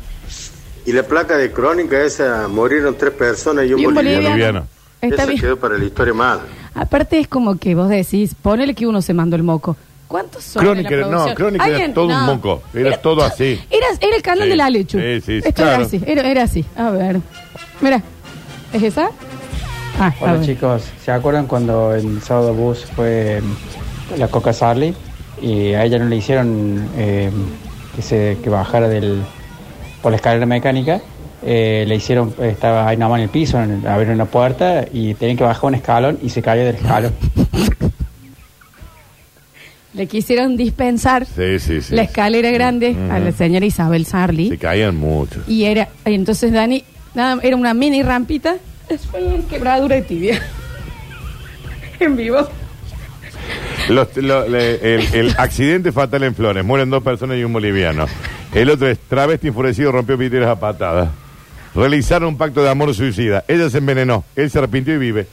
Y 0.85 0.91
la 0.93 1.03
placa 1.03 1.37
de 1.37 1.51
crónica 1.51 2.01
esa, 2.01 2.47
murieron 2.47 2.95
tres 2.97 3.11
personas 3.13 3.65
y 3.67 3.73
un, 3.73 3.79
Y 3.79 3.85
un 3.85 3.93
boliviano. 3.93 4.29
boliviano. 4.29 4.67
Está 5.01 5.25
bien. 5.25 5.39
quedó 5.39 5.57
para 5.57 5.77
la 5.77 5.85
historia 5.85 6.13
mal. 6.13 6.41
Aparte 6.73 7.19
es 7.19 7.27
como 7.27 7.57
que 7.57 7.73
vos 7.75 7.89
decís, 7.89 8.35
ponele 8.41 8.73
que 8.73 8.85
uno 8.87 9.01
se 9.01 9.13
mandó 9.13 9.35
el 9.35 9.43
moco. 9.43 9.77
¿Cuántos 10.07 10.43
son? 10.43 10.63
Crónica, 10.63 10.89
en 10.89 10.93
la 10.93 10.97
era- 10.97 11.05
no, 11.05 11.11
producción? 11.11 11.35
Crónica 11.35 11.65
era 11.67 11.75
¿Alguien? 11.75 11.93
todo 11.93 12.07
un 12.07 12.25
moco. 12.25 12.63
Era 12.73 12.97
todo 12.97 13.23
así. 13.23 13.61
Era, 13.69 13.85
era 14.01 14.15
el 14.15 14.21
canal 14.23 14.43
Sí. 14.45 14.49
de 14.49 14.55
la 14.55 14.69
Lechu. 14.69 14.97
Sí, 14.99 15.21
sí, 15.21 15.37
Esto 15.37 15.53
claro. 15.53 15.71
era 15.75 15.83
así, 15.85 16.01
era, 16.05 16.29
era 16.31 16.43
así. 16.43 16.65
A 16.75 16.89
ver. 16.89 17.19
Mira. 17.81 18.01
¿Es 18.73 18.83
esa? 18.83 19.09
Ah, 20.01 20.13
Hola 20.21 20.41
chicos, 20.41 20.83
¿se 21.03 21.11
acuerdan 21.11 21.45
cuando 21.45 21.93
el 21.93 22.21
sábado 22.21 22.53
bus 22.53 22.85
fue 22.95 23.41
mm, 23.41 24.19
la 24.19 24.29
Coca 24.29 24.53
Sarli 24.53 24.93
y 25.41 25.73
a 25.73 25.83
ella 25.83 25.99
no 25.99 26.05
le 26.05 26.15
hicieron 26.15 26.87
eh, 26.97 27.29
que 27.95 28.01
se 28.01 28.37
que 28.41 28.49
bajara 28.49 28.87
del 28.87 29.21
por 30.01 30.11
la 30.11 30.15
escalera 30.15 30.45
mecánica? 30.45 31.01
Eh, 31.43 31.83
le 31.85 31.95
hicieron, 31.95 32.33
estaba 32.41 32.87
ahí 32.87 32.95
nada 32.95 33.09
más 33.09 33.17
en 33.19 33.23
el 33.23 33.29
piso, 33.29 33.61
en, 33.61 33.85
abrieron 33.85 34.15
una 34.15 34.25
puerta 34.25 34.85
y 34.91 35.13
tenían 35.15 35.35
que 35.37 35.43
bajar 35.43 35.65
un 35.65 35.75
escalón 35.75 36.17
y 36.21 36.29
se 36.29 36.41
cayó 36.41 36.63
del 36.65 36.75
escalón. 36.75 37.13
Le 39.91 40.05
quisieron 40.05 40.55
dispensar 40.55 41.25
Sí, 41.25 41.59
sí, 41.59 41.81
sí. 41.81 41.95
la 41.95 42.03
escalera 42.03 42.51
grande 42.51 42.95
a 43.11 43.17
la 43.19 43.31
señora 43.31 43.65
Isabel 43.65 44.05
Sarli. 44.05 44.49
Se 44.49 44.57
caían 44.57 44.95
muchos. 44.95 45.49
Y 45.49 45.63
era, 45.65 45.89
y 46.05 46.13
entonces 46.13 46.53
Dani, 46.53 46.83
nada, 47.15 47.41
era 47.41 47.55
una 47.57 47.73
mini 47.73 48.03
rampita. 48.03 48.57
Fue 49.11 49.23
una 49.23 49.47
quebradura 49.47 49.95
de 49.95 50.01
tibia. 50.03 50.41
en 51.99 52.15
vivo. 52.15 52.47
Los- 53.89 54.15
lo- 54.17 54.47
le- 54.47 54.95
el, 54.95 55.13
el 55.13 55.35
accidente 55.37 55.91
fatal 55.91 56.23
en 56.23 56.35
Flores. 56.35 56.63
Mueren 56.63 56.89
dos 56.89 57.03
personas 57.03 57.37
y 57.37 57.43
un 57.43 57.53
boliviano. 57.53 58.05
El 58.53 58.69
otro 58.69 58.87
es 58.87 58.97
travesti 58.99 59.47
enfurecido, 59.49 59.91
rompió 59.91 60.17
vidrieras 60.17 60.49
a 60.49 60.59
patadas. 60.59 61.09
Realizaron 61.75 62.29
un 62.29 62.37
pacto 62.37 62.63
de 62.63 62.69
amor 62.69 62.93
suicida. 62.95 63.43
Ella 63.47 63.69
se 63.69 63.77
envenenó. 63.77 64.23
Él 64.35 64.49
se 64.49 64.57
arrepintió 64.57 64.93
y 64.95 64.97
vive. 64.97 65.27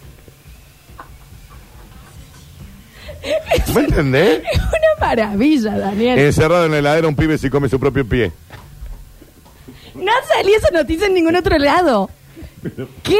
¿Me 3.74 3.80
entendés? 3.80 4.42
Es 4.52 4.58
una 4.60 5.06
maravilla, 5.06 5.76
Daniel. 5.78 6.18
Encerrado 6.18 6.66
en 6.66 6.72
la 6.72 6.78
heladera, 6.78 7.08
un 7.08 7.16
pibe 7.16 7.36
se 7.38 7.50
come 7.50 7.68
su 7.68 7.80
propio 7.80 8.06
pie. 8.06 8.32
No 9.94 10.12
salía 10.28 10.56
esa 10.58 10.70
noticia 10.70 11.06
en 11.06 11.14
ningún 11.14 11.36
otro 11.36 11.58
lado. 11.58 12.08
¿Qué? 13.02 13.16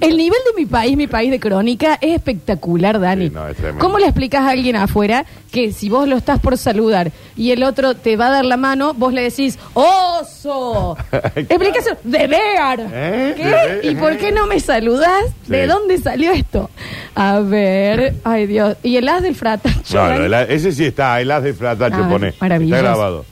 El 0.00 0.16
nivel 0.16 0.38
de 0.46 0.60
mi 0.60 0.66
país, 0.66 0.96
mi 0.96 1.06
país 1.06 1.30
de 1.30 1.38
crónica, 1.38 1.98
es 2.00 2.14
espectacular, 2.16 2.98
Dani. 3.00 3.28
no, 3.30 3.46
es 3.48 3.56
tremendo. 3.56 3.80
¿Cómo 3.84 3.98
le 3.98 4.06
explicas 4.06 4.42
a 4.42 4.50
alguien 4.50 4.76
afuera 4.76 5.24
que 5.52 5.72
si 5.72 5.88
vos 5.88 6.08
lo 6.08 6.16
estás 6.16 6.38
por 6.40 6.56
saludar 6.56 7.10
y 7.36 7.50
el 7.50 7.62
otro 7.64 7.94
te 7.94 8.16
va 8.16 8.28
a 8.28 8.30
dar 8.30 8.44
la 8.44 8.56
mano, 8.56 8.94
vos 8.94 9.12
le 9.12 9.22
decís, 9.22 9.58
¡oso! 9.74 10.96
Explicación, 11.34 11.98
de 12.04 12.26
bear. 12.26 12.80
¿Eh? 12.92 13.34
¿Qué? 13.82 13.88
¿Y 13.90 13.94
por 13.94 14.16
qué 14.16 14.32
no 14.32 14.46
me 14.46 14.60
saludas? 14.60 15.24
¿De 15.46 15.66
dónde 15.66 15.98
salió 15.98 16.32
esto? 16.32 16.70
A 17.14 17.40
ver, 17.40 18.14
ay 18.24 18.46
Dios. 18.46 18.76
¿Y 18.82 18.96
el 18.96 19.08
as 19.08 19.22
del 19.22 19.34
fratacho? 19.34 19.96
No, 19.96 20.02
no, 20.02 20.08
Dani? 20.08 20.24
el- 20.24 20.34
ese 20.50 20.72
sí 20.72 20.84
está, 20.86 21.20
el 21.20 21.30
as 21.30 21.42
de 21.42 21.52
Fratacho 21.54 22.08
pone. 22.08 22.34
maravilloso. 22.40 22.76
Está 22.76 22.88
grabado. 22.90 23.24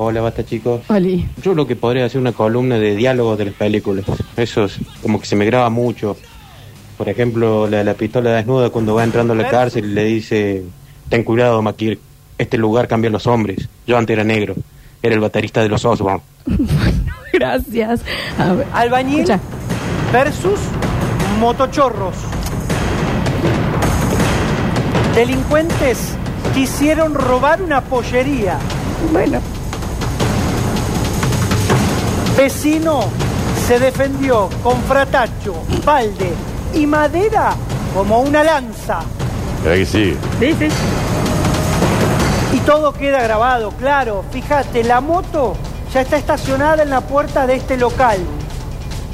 Hola, 0.00 0.20
basta 0.20 0.46
chicos. 0.46 0.82
Oli. 0.90 1.28
Yo 1.42 1.54
lo 1.54 1.66
que 1.66 1.74
podría 1.74 2.04
hacer 2.04 2.20
una 2.20 2.30
columna 2.30 2.78
de 2.78 2.94
diálogos 2.94 3.36
de 3.36 3.46
las 3.46 3.54
películas. 3.54 4.04
Eso 4.36 4.66
es 4.66 4.78
como 5.02 5.18
que 5.18 5.26
se 5.26 5.34
me 5.34 5.44
graba 5.44 5.70
mucho. 5.70 6.16
Por 6.96 7.08
ejemplo, 7.08 7.66
la 7.66 7.78
de 7.78 7.84
la 7.84 7.94
pistola 7.94 8.30
desnuda 8.30 8.70
cuando 8.70 8.94
va 8.94 9.02
entrando 9.02 9.32
a 9.32 9.36
la 9.36 9.48
cárcel 9.48 9.86
y 9.86 9.94
le 9.94 10.04
dice, 10.04 10.62
ten 11.08 11.24
cuidado, 11.24 11.60
Makir, 11.62 11.98
este 12.38 12.58
lugar 12.58 12.86
cambia 12.86 13.10
los 13.10 13.26
hombres. 13.26 13.68
Yo 13.88 13.98
antes 13.98 14.14
era 14.14 14.22
negro, 14.22 14.54
era 15.02 15.16
el 15.16 15.20
baterista 15.20 15.62
de 15.62 15.68
los 15.68 15.84
Osborne. 15.84 16.22
Gracias. 17.32 18.02
A 18.38 18.52
ver. 18.52 18.68
Albañil 18.72 19.22
Escucha. 19.22 19.40
versus 20.12 20.60
motochorros. 21.40 22.14
Delincuentes 25.16 26.14
quisieron 26.54 27.14
robar 27.14 27.60
una 27.60 27.80
pollería. 27.80 28.60
Bueno. 29.10 29.40
Vecino 32.38 33.00
se 33.66 33.80
defendió 33.80 34.48
con 34.62 34.80
fratacho, 34.82 35.56
balde 35.84 36.32
y 36.72 36.86
madera 36.86 37.50
como 37.92 38.20
una 38.20 38.44
lanza. 38.44 39.00
Mira 39.64 39.74
que 39.74 39.84
sí. 39.84 40.16
Sí, 40.38 40.54
sí. 40.56 40.68
Y 42.54 42.58
todo 42.60 42.92
queda 42.92 43.24
grabado, 43.24 43.72
claro. 43.72 44.24
Fíjate, 44.30 44.84
la 44.84 45.00
moto 45.00 45.56
ya 45.92 46.02
está 46.02 46.16
estacionada 46.16 46.84
en 46.84 46.90
la 46.90 47.00
puerta 47.00 47.44
de 47.44 47.56
este 47.56 47.76
local. 47.76 48.18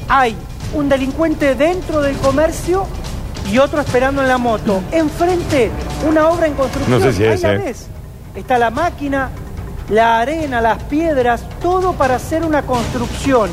Hay 0.07 0.35
un 0.75 0.87
delincuente 0.87 1.55
dentro 1.55 2.03
del 2.03 2.15
comercio 2.17 2.85
y 3.51 3.57
otro 3.57 3.81
esperando 3.81 4.21
en 4.21 4.27
la 4.27 4.37
moto. 4.37 4.83
Enfrente, 4.91 5.71
una 6.07 6.29
obra 6.29 6.45
en 6.45 6.53
construcción. 6.53 6.99
No 6.99 7.03
sé 7.03 7.11
si 7.11 7.23
Ahí 7.23 7.33
es, 7.33 7.41
la 7.41 7.53
eh. 7.53 7.57
ves. 7.57 7.87
Está 8.35 8.59
la 8.59 8.69
máquina, 8.69 9.31
la 9.89 10.19
arena, 10.19 10.61
las 10.61 10.81
piedras, 10.83 11.43
todo 11.61 11.93
para 11.93 12.15
hacer 12.15 12.43
una 12.43 12.63
construcción. 12.63 13.49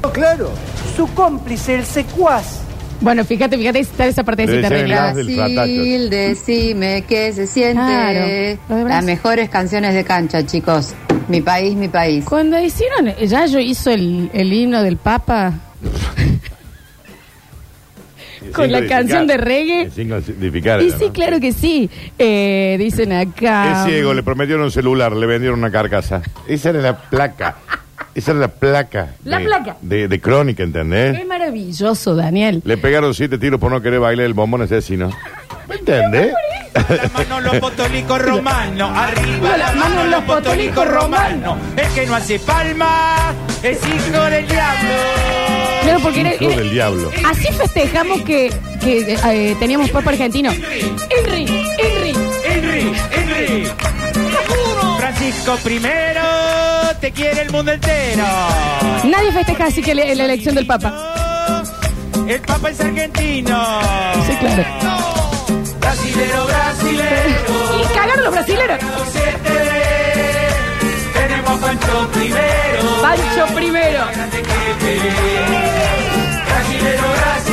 Pero 0.00 0.12
claro, 0.12 0.50
su 0.96 1.12
cómplice, 1.14 1.74
el 1.74 1.84
secuaz, 1.84 2.60
Bueno, 3.00 3.24
fíjate, 3.24 3.56
fíjate, 3.56 3.80
está 3.80 4.06
esa 4.06 4.22
partecita 4.22 4.68
Debe 4.68 4.86
ser 4.88 5.18
el. 5.18 5.36
Brasil, 5.36 6.10
decime 6.10 7.04
qué 7.08 7.32
se 7.32 7.46
siente. 7.46 8.58
Claro, 8.66 8.88
Las 8.88 9.04
mejores 9.04 9.48
canciones 9.48 9.94
de 9.94 10.04
cancha, 10.04 10.46
chicos. 10.46 10.94
Mi 11.28 11.40
país, 11.40 11.74
mi 11.74 11.88
país. 11.88 12.24
Cuando 12.24 12.60
hicieron, 12.60 13.14
ya 13.16 13.46
yo 13.46 13.58
hizo 13.58 13.90
el, 13.90 14.30
el 14.32 14.52
himno 14.52 14.82
del 14.82 14.96
Papa 14.98 15.54
con 18.52 18.70
la 18.72 18.86
canción 18.86 19.26
de 19.26 19.36
reggae. 19.36 19.90
Sin. 19.90 20.12
Y 20.12 20.90
sí, 20.90 21.06
¿no? 21.06 21.12
claro 21.12 21.40
que 21.40 21.52
sí. 21.52 21.90
Eh, 22.18 22.76
dicen 22.78 23.12
acá. 23.12 23.82
Es 23.84 23.88
ciego, 23.90 24.14
le 24.14 24.22
prometieron 24.22 24.64
un 24.64 24.70
celular, 24.70 25.12
le 25.12 25.26
vendieron 25.26 25.58
una 25.58 25.70
carcasa. 25.70 26.22
Esa 26.46 26.70
era 26.70 26.80
la 26.80 26.96
placa. 26.98 27.56
Esa 28.14 28.32
era 28.32 28.40
la 28.40 28.48
placa. 28.48 29.14
La 29.24 29.38
de- 29.38 29.44
placa. 29.44 29.76
De, 29.80 30.08
de 30.08 30.20
crónica, 30.20 30.62
¿entendés? 30.62 31.18
Qué 31.18 31.24
maravilloso, 31.24 32.14
Daniel. 32.14 32.60
Le 32.64 32.76
pegaron 32.76 33.14
siete 33.14 33.38
tiros 33.38 33.58
por 33.58 33.70
no 33.70 33.80
querer 33.80 34.00
bailar 34.00 34.26
el 34.26 34.34
bombón 34.34 34.62
asesino. 34.62 35.10
¿Me 35.68 35.76
entendés? 35.76 36.34
Manos 37.14 37.42
los 37.44 37.54
apostólicos 37.54 38.22
romanos, 38.22 38.90
arriba 38.94 39.56
Las 39.56 39.76
manos 39.76 40.06
los 40.06 40.22
apostólicos 40.22 40.88
romanos. 40.88 41.58
El 41.76 41.88
que 41.94 42.06
no 42.06 42.14
hace 42.16 42.38
palmas 42.40 43.34
es 43.62 43.78
hijo 43.86 44.22
del 44.24 44.46
diablo. 44.48 45.61
Claro, 45.82 46.00
porque 46.00 46.20
era- 46.20 46.34
Hijo 46.34 46.44
era- 46.44 46.56
del 46.56 46.70
diablo. 46.70 47.10
así 47.26 47.48
festejamos 47.52 48.22
que, 48.22 48.52
que 48.80 49.16
eh, 49.24 49.56
teníamos 49.58 49.90
Papa 49.90 50.10
argentino. 50.10 50.50
Henry, 50.52 51.46
Henry. 51.78 52.14
Henry, 52.44 52.92
Henry. 53.12 53.68
Francisco 54.98 55.56
primero, 55.62 56.20
te 57.00 57.10
quiere 57.12 57.42
el 57.42 57.50
mundo 57.50 57.72
entero. 57.72 58.24
Nadie 59.04 59.32
festeja 59.32 59.64
así 59.66 59.82
que 59.82 59.94
le- 59.94 60.14
la 60.14 60.24
elección 60.24 60.54
del 60.54 60.66
Papa. 60.66 61.64
El 62.28 62.40
Papa 62.40 62.70
es 62.70 62.80
argentino. 62.80 63.80
Sí, 64.26 64.32
claro. 64.36 64.64
Brasilero, 65.80 66.46
brasilero. 66.46 67.80
Y 67.82 67.94
cagaron 67.94 68.24
los 68.24 68.32
brasileros. 68.32 68.78
Pancho 71.62 72.08
primero. 72.12 72.82
Pancho 73.00 73.54
primero. 73.54 74.00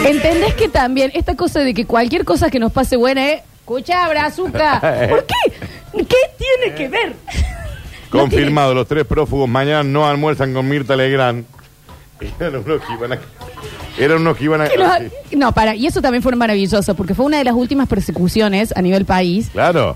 ¿Entendés 0.03 0.55
que 0.55 0.67
también 0.67 1.11
esta 1.13 1.35
cosa 1.35 1.59
de 1.59 1.75
que 1.75 1.85
cualquier 1.85 2.25
cosa 2.25 2.49
que 2.49 2.57
nos 2.59 2.71
pase 2.71 2.97
buena 2.97 3.29
es, 3.29 3.41
escucha, 3.59 4.09
brazuca? 4.09 4.79
¿Por 5.09 5.25
qué? 5.25 5.35
¿Qué 5.93 6.17
tiene 6.37 6.75
que 6.75 6.87
ver? 6.87 7.15
Confirmado, 8.09 8.73
los 8.73 8.87
tres 8.87 9.05
prófugos 9.05 9.47
mañana 9.47 9.83
no 9.83 10.07
almuerzan 10.07 10.55
con 10.55 10.67
Mirta 10.67 10.95
Legrand. 10.95 11.45
Eran 12.39 12.63
unos 12.65 12.81
que 12.81 12.93
iban 12.93 13.13
a... 13.13 13.19
Eran 13.99 14.21
unos 14.21 14.37
que 14.37 14.43
iban 14.45 14.61
a... 14.61 14.69
Que 15.29 15.35
no, 15.35 15.51
para, 15.53 15.75
y 15.75 15.85
eso 15.85 16.01
también 16.01 16.23
fue 16.23 16.35
maravilloso, 16.35 16.95
porque 16.95 17.13
fue 17.13 17.25
una 17.25 17.37
de 17.37 17.43
las 17.43 17.53
últimas 17.53 17.87
persecuciones 17.87 18.75
a 18.75 18.81
nivel 18.81 19.05
país, 19.05 19.49
Claro. 19.51 19.95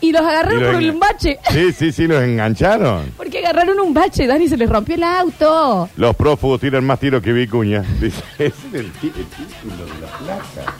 Y 0.00 0.12
los 0.12 0.22
agarraron 0.22 0.58
Y 0.58 0.62
los 0.62 0.72
por 0.74 0.82
un 0.94 1.00
bache, 1.00 1.38
Sí, 1.50 1.72
sí, 1.72 1.92
sí, 1.92 2.06
los 2.06 2.22
engancharon. 2.22 3.12
porque 3.16 3.38
agarraron 3.38 3.78
un 3.80 3.92
bache, 3.94 4.26
Dani, 4.26 4.48
se 4.48 4.56
les 4.56 4.68
rompió 4.68 4.94
el 4.94 5.02
auto. 5.04 5.88
Los 5.96 6.16
prófugos 6.16 6.60
tiran 6.60 6.84
más 6.84 6.98
tiros 7.00 7.22
que 7.22 7.32
Vicuña. 7.32 7.82
Dice, 8.00 8.22
ese 8.38 8.46
es 8.46 8.74
el, 8.74 8.92
ti- 8.92 9.12
el 9.16 9.24
título 9.26 9.84
de 9.84 10.00
la 10.00 10.18
placa. 10.18 10.74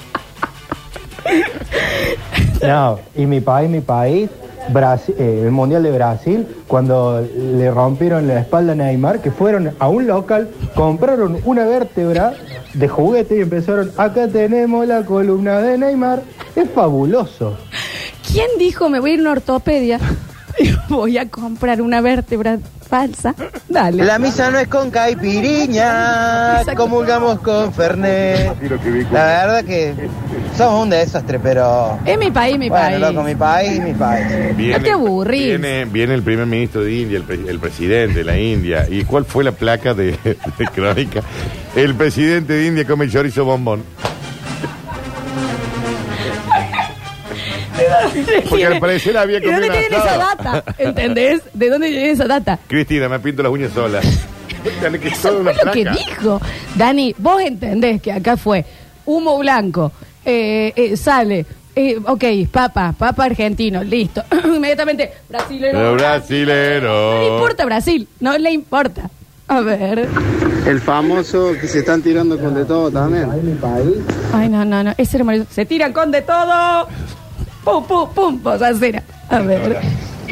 No, 2.63 2.99
y 3.17 3.25
mi 3.27 3.41
país, 3.41 3.71
mi 3.71 3.81
país, 3.81 4.29
Brasil, 4.69 5.15
eh, 5.19 5.43
el 5.45 5.51
Mundial 5.51 5.83
de 5.83 5.91
Brasil, 5.93 6.47
cuando 6.67 7.27
le 7.37 7.71
rompieron 7.71 8.27
la 8.27 8.41
espalda 8.41 8.73
a 8.73 8.75
Neymar, 8.77 9.21
que 9.23 9.31
fueron 9.31 9.73
a 9.79 9.89
un 9.89 10.07
local, 10.07 10.51
compraron 10.75 11.39
una 11.45 11.65
vértebra 11.65 12.35
de 12.75 12.87
juguete 12.89 13.39
y 13.39 13.41
empezaron, 13.41 13.91
acá 13.97 14.29
tenemos 14.29 14.87
la 14.87 15.05
columna 15.05 15.61
de 15.61 15.79
Neymar. 15.79 16.23
Es 16.55 16.69
fabuloso. 16.71 17.57
¿Quién 18.27 18.49
dijo 18.59 18.89
me 18.89 19.01
voy 19.01 19.11
a 19.13 19.15
ir 19.15 19.19
a 19.21 19.23
una 19.23 19.33
ortopedia 19.33 19.99
y 20.59 20.71
voy 20.89 21.19
a 21.19 21.29
comprar 21.29 21.81
una 21.83 22.01
vértebra 22.01 22.59
falsa? 22.89 23.35
Dale. 23.69 24.05
La 24.05 24.19
misa 24.19 24.51
no 24.51 24.59
es 24.59 24.67
con 24.69 24.91
caipiriña, 24.91 26.65
comulgamos 26.77 27.39
con 27.41 27.73
Fernet. 27.73 28.57
La 29.13 29.25
verdad 29.25 29.65
que 29.65 29.95
somos 30.57 30.83
un 30.85 30.91
desastre, 30.91 31.39
pero. 31.39 31.99
Es 32.05 32.19
mi 32.19 32.31
país, 32.31 32.59
mi 32.59 32.69
bueno, 32.69 32.85
país. 32.85 33.01
loco, 33.01 33.23
mi 33.23 33.35
país, 33.37 33.81
mi 33.81 33.93
país. 33.95 34.27
No 34.77 34.81
te 34.83 34.91
aburrís. 34.91 35.47
Viene, 35.47 35.85
viene 35.85 36.15
el 36.15 36.23
primer 36.23 36.47
ministro 36.47 36.83
de 36.83 36.93
India, 36.95 37.17
el, 37.19 37.25
pre- 37.25 37.49
el 37.49 37.59
presidente 37.61 38.19
de 38.19 38.25
la 38.25 38.37
India. 38.39 38.87
¿Y 38.89 39.05
cuál 39.05 39.25
fue 39.25 39.45
la 39.45 39.53
placa 39.53 39.95
de, 39.95 40.13
de 40.59 40.67
crónica? 40.75 41.21
El 41.77 41.95
presidente 41.95 42.55
de 42.55 42.67
India 42.67 42.85
come 42.87 43.09
chorizo 43.09 43.45
bombón. 43.45 43.85
Porque 48.49 48.67
al 48.67 48.79
parecer 48.81 49.17
había 49.17 49.41
¿De 49.41 49.47
dónde 49.51 49.69
tienen 49.71 49.93
esa 49.95 50.03
asado. 50.05 50.21
data? 50.37 50.65
¿Entendés? 50.79 51.43
¿De 51.55 51.69
dónde 51.71 51.89
tienen 51.89 52.11
esa 52.11 52.27
data? 52.27 52.59
Cristina, 52.67 53.09
me 53.09 53.19
pinto 53.21 53.43
las 53.43 53.53
uñas 53.53 53.73
sola. 53.73 54.01
Dale, 54.83 54.99
que 55.01 55.09
es 55.09 55.19
toda 55.21 55.39
una 55.41 55.53
Fue 55.55 55.65
lo 55.65 55.73
que 55.73 55.83
placa. 55.83 55.99
dijo. 55.99 56.41
Dani, 56.75 57.15
vos 57.19 57.41
entendés 57.43 58.03
que 58.03 58.13
acá 58.13 58.37
fue 58.37 58.65
humo 59.07 59.39
blanco, 59.39 59.91
eh, 60.25 60.73
eh, 60.77 60.97
sale, 60.97 61.47
eh, 61.75 61.99
ok, 62.05 62.25
papa, 62.53 62.95
papa 62.97 63.25
argentino, 63.25 63.83
listo. 63.83 64.23
Inmediatamente, 64.45 65.11
brasilero. 65.29 65.73
Pero 65.79 65.91
No 65.91 65.97
le 65.97 66.03
brasilero. 66.03 67.35
importa 67.35 67.65
Brasil, 67.65 68.09
no 68.21 68.37
le 68.37 68.51
importa. 68.53 69.09
A 69.49 69.61
ver. 69.63 70.07
El 70.67 70.81
famoso 70.81 71.53
que 71.61 71.67
se 71.67 71.81
están 71.81 72.03
tirando 72.03 72.39
con 72.39 72.55
de 72.55 72.65
todo 72.65 72.89
también. 72.91 73.27
Ay, 74.33 74.49
no, 74.49 74.65
no, 74.65 74.85
no. 74.85 74.95
Ese 74.97 75.17
era 75.17 75.25
maravilloso. 75.25 75.53
Se 75.55 75.67
tiran 75.67 75.93
con 75.93 76.13
de 76.13 76.23
todo. 76.23 76.87
Pum, 77.65 77.85
pum, 77.87 78.09
pum, 78.15 78.39
posacera. 78.41 79.03
A 79.29 79.39
ver. 79.41 79.79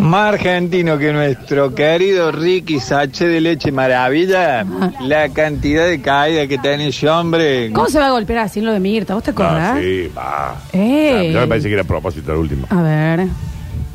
Más 0.01 0.35
argentino 0.35 0.97
que 0.97 1.13
nuestro 1.13 1.75
querido 1.75 2.31
Ricky 2.31 2.79
Sache 2.79 3.27
de 3.27 3.41
Leche 3.41 3.73
Maravilla, 3.73 4.65
la 5.01 5.29
cantidad 5.31 5.87
de 5.87 6.01
caída 6.01 6.47
que 6.47 6.57
tiene 6.59 6.89
ese 6.89 7.09
hombre. 7.09 7.71
¿Cómo 7.73 7.89
se 7.89 7.99
va 7.99 8.07
a 8.07 8.11
golpear 8.11 8.39
así 8.41 8.61
en 8.61 8.67
lo 8.67 8.73
de 8.73 8.79
Mirta? 8.81 9.15
¿Vos 9.15 9.25
te 9.25 9.31
acordás? 9.33 9.75
Ah, 9.77 9.79
sí, 9.81 10.11
va. 10.17 10.57
Eh. 10.73 11.31
Ya 11.35 11.41
me 11.41 11.47
parece 11.49 11.67
que 11.69 11.75
era 11.75 11.83
a 11.83 11.87
propósito 11.87 12.31
el 12.33 12.39
último. 12.39 12.67
A 12.71 12.81
ver. 12.83 13.27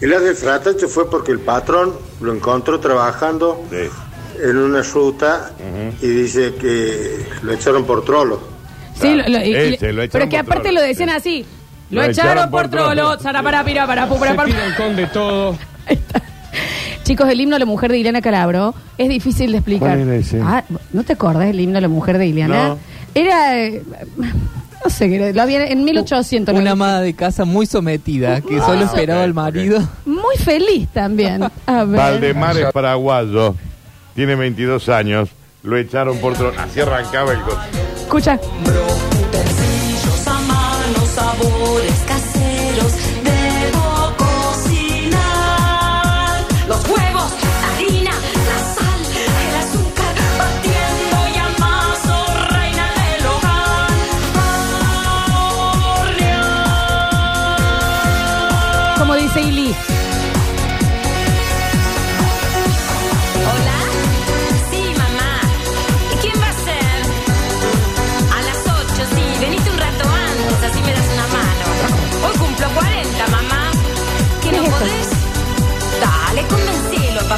El 0.01 0.13
as 0.13 0.21
del 0.23 0.35
fratacho 0.35 0.89
fue 0.89 1.09
porque 1.09 1.31
el 1.31 1.39
patrón 1.39 1.93
lo 2.19 2.33
encontró 2.33 2.79
trabajando 2.81 3.63
en 4.43 4.57
una 4.57 4.81
ruta 4.81 5.51
y 6.01 6.07
dice 6.07 6.53
que 6.59 7.25
lo 7.43 7.53
echaron 7.53 7.85
por 7.85 8.03
trolo. 8.03 8.41
Sí, 8.99 9.15
lo- 9.15 9.27
lo- 9.29 9.39
y- 9.43 9.51
y- 9.51 9.55
Ese, 9.55 9.93
lo 9.93 10.03
echaron 10.03 10.27
pero 10.27 10.29
que 10.29 10.43
por 10.43 10.53
aparte 10.53 10.63
trolo, 10.69 10.81
lo 10.81 10.85
decían 10.85 11.09
así. 11.09 11.45
Lo, 11.93 12.01
Lo 12.01 12.07
echaron, 12.09 12.49
por 12.49 12.67
trolo. 12.69 13.17
zara 13.19 13.43
para 13.43 13.63
pira 13.63 13.85
para 13.85 14.07
pu, 14.07 14.17
para 14.19 14.35
para. 14.35 14.51
con 14.75 14.95
de 14.95 15.05
todo. 15.07 15.55
Chicos, 17.03 17.27
el 17.29 17.41
himno 17.41 17.55
a 17.55 17.59
la 17.59 17.65
mujer 17.65 17.91
de 17.91 17.97
Ileana 17.97 18.21
Calabro 18.21 18.73
es 18.97 19.09
difícil 19.09 19.51
de 19.51 19.57
explicar. 19.57 19.89
¿Cuál 19.97 19.99
era 20.07 20.15
ese? 20.15 20.39
Ah, 20.41 20.63
¿no 20.93 21.03
te 21.03 21.13
acordás 21.13 21.47
del 21.47 21.59
himno 21.59 21.77
a 21.77 21.81
la 21.81 21.87
mujer 21.89 22.17
de 22.17 22.27
Ileana? 22.27 22.69
No. 22.69 22.77
Era 23.13 23.59
eh, 23.59 23.83
no 24.83 24.89
sé, 24.89 25.09
qué 25.09 25.15
era, 25.17 25.31
lo 25.33 25.41
había 25.41 25.65
en 25.67 25.83
1800. 25.83 26.55
Una 26.55 26.71
amada 26.71 27.01
de 27.01 27.13
casa 27.13 27.45
muy 27.45 27.65
sometida, 27.65 28.41
que 28.41 28.57
Ah, 28.57 28.65
solo 28.65 28.79
ok, 28.85 28.93
esperaba 28.93 29.23
al 29.23 29.33
marido. 29.33 29.81
Muy 30.05 30.35
feliz 30.37 30.87
también. 30.93 31.43
A 31.65 31.83
ver. 31.83 31.97
Valdemar 31.99 32.57
es 32.57 32.71
paraguayo, 32.71 33.55
tiene 34.15 34.35
22 34.35 34.87
años, 34.89 35.29
lo 35.63 35.77
echaron 35.77 36.17
por 36.19 36.33
trono. 36.33 36.59
Así 36.59 36.79
arrancaba 36.79 37.33
el 37.33 37.41
coche. 37.41 37.57
Escucha. 38.01 38.39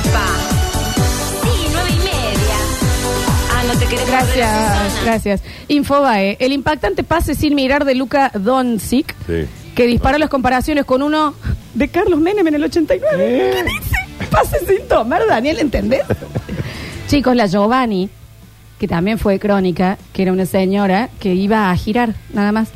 Papá. 0.03 0.25
Sí, 1.43 1.67
nueve 1.71 1.89
y 1.91 1.99
media. 1.99 2.55
Ah, 3.53 3.63
no 3.67 3.79
te 3.79 3.85
querés 3.85 4.05
perder 4.05 4.43
a 4.43 4.57
Gracias, 4.83 5.03
gracias. 5.03 5.41
Infobae, 5.67 6.37
el 6.39 6.51
impactante 6.53 7.03
pase 7.03 7.35
sin 7.35 7.55
mirar 7.55 7.85
de 7.85 7.95
Luca 7.95 8.31
Doncic, 8.33 9.15
Sí. 9.27 9.45
que 9.75 9.87
dispara 9.87 10.17
las 10.17 10.29
comparaciones 10.29 10.85
con 10.85 11.01
uno 11.01 11.33
de 11.73 11.87
Carlos 11.89 12.19
Menem 12.19 12.47
en 12.47 12.55
el 12.55 12.63
89. 12.63 13.51
¿Qué 13.53 13.63
dice? 13.63 14.27
Pase 14.29 14.59
sin 14.65 14.87
tomar, 14.87 15.21
Daniel, 15.27 15.59
¿entendés? 15.59 16.03
Chicos, 17.07 17.35
la 17.35 17.45
Giovanni, 17.47 18.09
que 18.79 18.87
también 18.87 19.17
fue 19.19 19.39
crónica, 19.39 19.97
que 20.13 20.23
era 20.23 20.31
una 20.33 20.45
señora 20.45 21.09
que 21.19 21.33
iba 21.33 21.69
a 21.71 21.75
girar, 21.77 22.15
nada 22.33 22.51
más. 22.51 22.69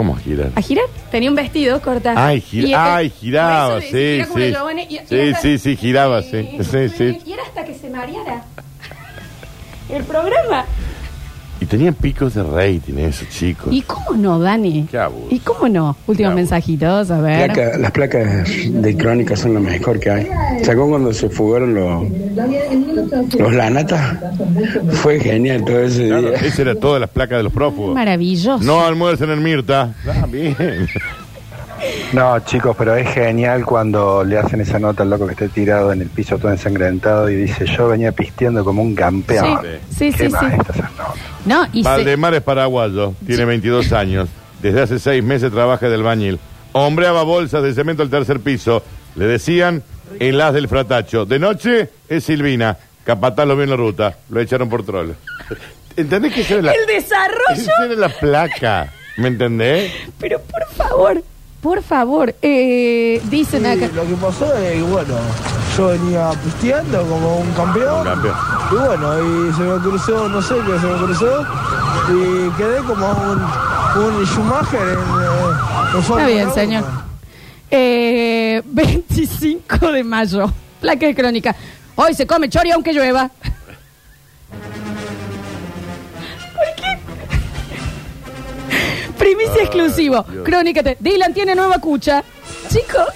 ¿Cómo 0.00 0.14
girar? 0.16 0.50
¿A 0.54 0.62
girar? 0.62 0.86
Tenía 1.10 1.28
un 1.28 1.36
vestido 1.36 1.78
corta. 1.82 2.14
Ay, 2.16 2.38
Y, 2.38 2.40
gira, 2.40 2.68
eh, 2.68 2.74
ay, 2.74 3.10
giraba, 3.10 3.82
sí, 3.82 4.22
como 4.26 4.34
sí. 4.38 4.44
Y- 4.88 4.94
y 4.94 4.98
Sí, 5.06 5.20
hasta- 5.28 5.42
sí, 5.42 5.58
sí, 5.58 5.76
giraba, 5.76 6.22
sí. 6.22 6.48
Sí, 6.62 6.88
sí. 6.88 7.18
Y 7.26 7.32
era 7.34 7.42
hasta 7.42 7.66
que 7.66 7.74
se 7.74 7.90
mareara. 7.90 8.42
El 9.90 10.02
programa. 10.04 10.64
Y 11.60 11.66
tenían 11.66 11.92
picos 11.92 12.32
de 12.34 12.42
rating 12.42 12.94
esos 12.98 13.28
chicos. 13.28 13.68
¿Y 13.70 13.82
cómo 13.82 14.12
no, 14.16 14.38
Dani? 14.38 14.88
Qué. 14.90 14.98
¿Y 15.28 15.38
cómo 15.40 15.68
no? 15.68 15.94
Últimos 16.06 16.34
mensajitos, 16.34 17.10
a 17.10 17.20
ver. 17.20 17.52
Placa- 17.52 17.76
las 17.78 17.90
placas 17.90 18.48
de 18.70 18.96
crónica 18.96 19.36
son 19.36 19.52
lo 19.54 19.60
mejor 19.60 20.00
que 20.00 20.10
hay. 20.10 20.28
¿Sacó 20.64 20.88
cuando 20.88 21.12
se 21.12 21.28
fugaron 21.28 21.74
los, 21.74 22.04
los 23.38 23.52
lanatas? 23.52 24.16
Fue 24.92 25.20
genial 25.20 25.62
todo 25.64 25.80
ese 25.80 26.06
Claro, 26.08 26.22
día. 26.30 26.38
esa 26.38 26.62
era 26.62 26.74
todas 26.74 26.98
las 27.00 27.10
placas 27.10 27.36
de 27.38 27.42
los 27.42 27.52
prófugos. 27.52 27.94
Maravilloso. 27.94 28.64
No 28.64 28.80
almuercen 28.84 29.28
en 29.30 29.42
Mirta. 29.42 29.92
Ah, 30.06 30.26
bien. 30.30 30.56
No, 32.12 32.38
chicos, 32.40 32.74
pero 32.76 32.94
es 32.96 33.08
genial 33.14 33.64
cuando 33.64 34.24
le 34.24 34.38
hacen 34.38 34.60
esa 34.60 34.78
nota 34.78 35.02
al 35.02 35.10
loco 35.10 35.26
que 35.26 35.32
esté 35.32 35.48
tirado 35.48 35.92
en 35.92 36.02
el 36.02 36.08
piso 36.08 36.38
todo 36.38 36.50
ensangrentado 36.50 37.28
y 37.30 37.36
dice, 37.36 37.66
yo 37.66 37.88
venía 37.88 38.12
pisteando 38.12 38.64
como 38.64 38.82
un 38.82 38.94
campeón. 38.94 39.60
Sí, 39.90 40.10
sí, 40.12 40.18
Qué 40.18 40.28
sí, 40.30 40.36
esas. 40.36 40.52
No, 41.46 41.66
y 41.72 41.82
se- 41.82 41.88
Valdemar 41.88 42.34
es 42.34 42.42
paraguayo, 42.42 43.14
tiene 43.26 43.44
22 43.44 43.92
años. 43.92 44.28
Desde 44.60 44.82
hace 44.82 44.98
seis 44.98 45.22
meses 45.24 45.50
trabaja 45.52 45.88
de 45.88 45.94
albañil. 45.94 46.38
Hombreaba 46.72 47.22
bolsas 47.22 47.62
de 47.62 47.72
cemento 47.74 48.02
al 48.02 48.10
tercer 48.10 48.40
piso. 48.40 48.82
Le 49.16 49.26
decían 49.26 49.82
el 50.18 50.40
as 50.40 50.52
del 50.52 50.68
fratacho. 50.68 51.24
De 51.24 51.38
noche 51.38 51.88
es 52.08 52.24
Silvina. 52.24 52.76
Capataz 53.04 53.46
lo 53.46 53.54
vio 53.56 53.64
en 53.64 53.70
la 53.70 53.76
ruta. 53.76 54.16
Lo 54.28 54.40
echaron 54.40 54.68
por 54.68 54.84
troll. 54.84 55.10
¿Entendés 55.96 56.32
que 56.34 56.42
esa 56.42 56.54
era 56.54 56.62
la, 56.64 56.72
El 56.72 56.86
desarrollo. 56.86 57.52
esa 57.54 57.72
era 57.86 57.94
la 57.94 58.08
placa? 58.10 58.92
¿Me 59.16 59.28
entendés? 59.28 59.90
Pero 60.18 60.40
por 60.42 60.64
favor, 60.74 61.22
Por 61.60 61.82
favor, 61.82 62.34
eh, 62.40 63.20
dicen 63.24 63.66
acá. 63.66 63.88
lo 63.94 64.02
que 64.06 64.14
pasó 64.14 64.56
es 64.56 64.72
que, 64.76 64.82
bueno, 64.82 65.14
yo 65.76 65.86
venía 65.88 66.30
pisteando 66.42 67.02
como 67.02 67.36
un 67.40 67.50
campeón. 67.52 68.08
Y 68.70 68.74
bueno, 68.76 69.18
y 69.48 69.52
se 69.52 69.62
me 69.62 69.78
cruzó, 69.80 70.28
no 70.28 70.40
sé 70.40 70.54
qué 70.66 70.78
se 70.78 70.86
me 70.86 70.96
cruzó. 71.04 71.46
Y 72.08 72.50
quedé 72.56 72.78
como 72.78 73.06
un, 73.10 74.02
un 74.02 74.26
Schumacher 74.26 74.80
en, 74.80 74.98
eh, 74.98 75.92
en 75.94 76.00
Está 76.00 76.26
bien, 76.26 76.46
1. 76.46 76.54
señor. 76.54 76.84
Eh, 77.70 78.62
25 78.66 79.92
de 79.92 80.02
mayo. 80.02 80.50
Placa 80.80 81.06
de 81.06 81.14
crónica. 81.14 81.54
Hoy 81.94 82.14
se 82.14 82.26
come 82.26 82.48
chori 82.48 82.70
aunque 82.70 82.94
llueva. 82.94 83.30
Primicia 89.36 89.62
exclusivo. 89.62 90.24
Dios. 90.30 90.44
Crónica. 90.44 90.82
te- 90.82 90.96
Dylan 91.00 91.32
tiene 91.34 91.54
nueva 91.54 91.78
cucha. 91.78 92.22
Chicos. 92.68 93.06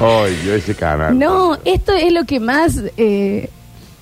Ay, 0.00 0.36
yo 0.44 0.54
ese 0.54 0.74
canal. 0.74 1.18
No, 1.18 1.56
esto 1.64 1.92
es 1.92 2.12
lo 2.12 2.24
que 2.24 2.40
más. 2.40 2.80
eh, 2.96 3.48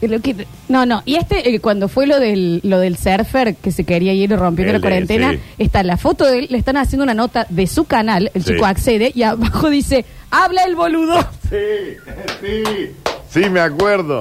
es 0.00 0.11
lo 0.11 0.20
que, 0.20 0.46
no, 0.68 0.85
no. 0.85 1.02
Y 1.05 1.14
este, 1.14 1.55
eh, 1.55 1.61
cuando 1.61 1.88
fue 1.88 2.09
lo 2.09 2.18
del, 2.18 2.61
lo 2.64 2.81
del 2.81 2.96
surfer 2.96 3.55
que 3.55 3.70
se 3.70 3.85
quería 3.85 4.12
ir 4.12 4.35
rompiendo 4.37 4.72
la 4.72 4.81
cuarentena, 4.81 5.31
sí. 5.33 5.38
está 5.59 5.85
la 5.85 5.96
foto 5.96 6.24
de 6.24 6.40
él, 6.40 6.46
le 6.50 6.59
están 6.59 6.76
haciendo 6.76 7.05
una 7.05 7.14
nota 7.14 7.46
de 7.50 7.68
su 7.68 7.85
canal, 7.85 8.28
el 8.35 8.42
Sí. 8.42 8.52
chico 8.52 8.66
accede 8.66 9.12
y 9.14 9.22
abajo 9.22 9.70
dice: 9.70 10.05
¡Habla 10.33 10.64
el 10.64 10.74
boludo! 10.74 11.20
Sí, 11.48 11.96
sí. 12.40 12.90
Sí, 13.31 13.48
me 13.50 13.61
acuerdo. 13.61 14.18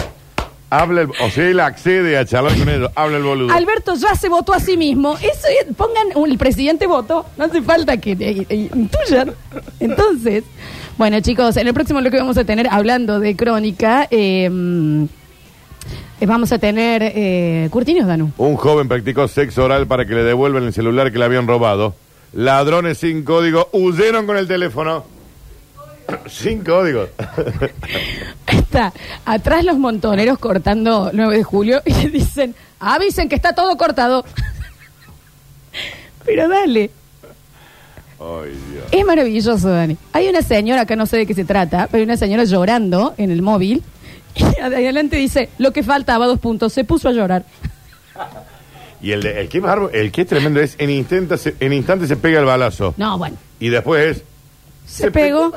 Habla 0.74 1.02
el, 1.02 1.10
o 1.10 1.30
sea, 1.30 1.50
él 1.50 1.60
accede 1.60 2.18
a 2.18 2.24
charlar 2.26 2.58
con 2.58 2.70
ellos. 2.70 2.90
Habla 2.96 3.18
el 3.18 3.24
boludo. 3.24 3.54
Alberto 3.54 3.94
ya 3.96 4.16
se 4.16 4.30
votó 4.30 4.54
a 4.54 4.60
sí 4.62 4.78
mismo. 4.78 5.18
Eso 5.18 5.48
es- 5.50 5.76
pongan 5.76 6.08
un- 6.16 6.32
el 6.32 6.38
presidente 6.38 6.88
votó. 6.88 7.26
No 7.38 7.44
hace 7.44 7.62
falta 7.62 7.98
que 7.98 8.12
eh, 8.14 8.46
eh, 8.50 8.70
intuyan. 8.74 9.34
Entonces, 9.82 10.46
bueno, 10.98 11.20
chicos, 11.20 11.58
en 11.58 11.68
el 11.68 11.74
próximo 11.74 12.00
lo 12.00 12.10
que 12.10 12.18
vamos 12.18 12.38
a 12.38 12.46
tener 12.46 12.68
hablando 12.72 13.20
de 13.20 13.36
crónica, 13.36 14.08
eh, 14.12 14.50
eh, 16.22 16.26
vamos 16.26 16.52
a 16.54 16.58
tener 16.58 17.02
eh, 17.04 17.68
Curtinios, 17.70 18.08
Danu. 18.08 18.32
Un 18.38 18.56
joven 18.56 18.88
practicó 18.88 19.28
sexo 19.28 19.66
oral 19.66 19.88
para 19.88 20.06
que 20.06 20.14
le 20.16 20.24
devuelvan 20.24 20.64
el 20.64 20.72
celular 20.74 21.12
que 21.12 21.20
le 21.20 21.26
habían 21.26 21.48
robado. 21.48 21.96
Ladrones 22.34 23.00
sin 23.00 23.24
código 23.26 23.68
huyeron 23.74 24.26
con 24.26 24.38
el 24.38 24.48
teléfono. 24.48 25.04
Sin 26.28 26.64
código. 26.64 27.08
Está 28.48 28.94
atrás 29.26 29.64
los 29.64 29.78
montoneros 29.78 30.38
cortando 30.40 31.12
9 31.14 31.38
de 31.38 31.44
julio 31.44 31.82
y 31.86 32.08
dicen, 32.08 32.56
avisen 32.80 33.30
que 33.30 33.36
está 33.36 33.54
todo 33.54 33.78
cortado. 33.78 34.26
Pero 36.26 36.48
dale. 36.50 36.92
Ay, 38.20 38.52
Dios. 38.72 38.86
Es 38.92 39.06
maravilloso, 39.06 39.70
Dani. 39.70 39.98
Hay 40.14 40.28
una 40.30 40.42
señora, 40.42 40.82
acá 40.82 40.96
no 40.96 41.06
sé 41.06 41.18
de 41.18 41.26
qué 41.26 41.34
se 41.34 41.46
trata, 41.46 41.88
pero 41.90 42.00
hay 42.02 42.04
una 42.06 42.18
señora 42.18 42.44
llorando 42.44 43.16
en 43.18 43.32
el 43.32 43.42
móvil 43.42 43.84
y 44.36 44.44
adelante 44.62 45.16
dice, 45.16 45.50
lo 45.58 45.72
que 45.74 45.82
faltaba, 45.84 46.28
dos 46.28 46.40
puntos, 46.40 46.72
se 46.74 46.84
puso 46.84 47.10
a 47.10 47.14
llorar. 47.14 47.44
Y 49.02 49.12
el, 49.14 49.24
de- 49.24 49.42
el 49.42 49.50
que 49.50 49.58
es 49.58 49.64
el 49.94 50.12
que 50.12 50.22
es 50.22 50.28
tremendo 50.28 50.60
es 50.60 50.76
en 50.78 50.92
instante, 50.92 51.36
se, 51.38 51.56
en 51.60 51.74
instante 51.74 52.06
se 52.06 52.16
pega 52.18 52.40
el 52.40 52.46
balazo. 52.46 52.94
No, 52.98 53.18
bueno, 53.18 53.38
Y 53.60 53.70
después 53.70 54.18
es. 54.18 54.24
Se, 54.86 55.12
pegó. 55.12 55.52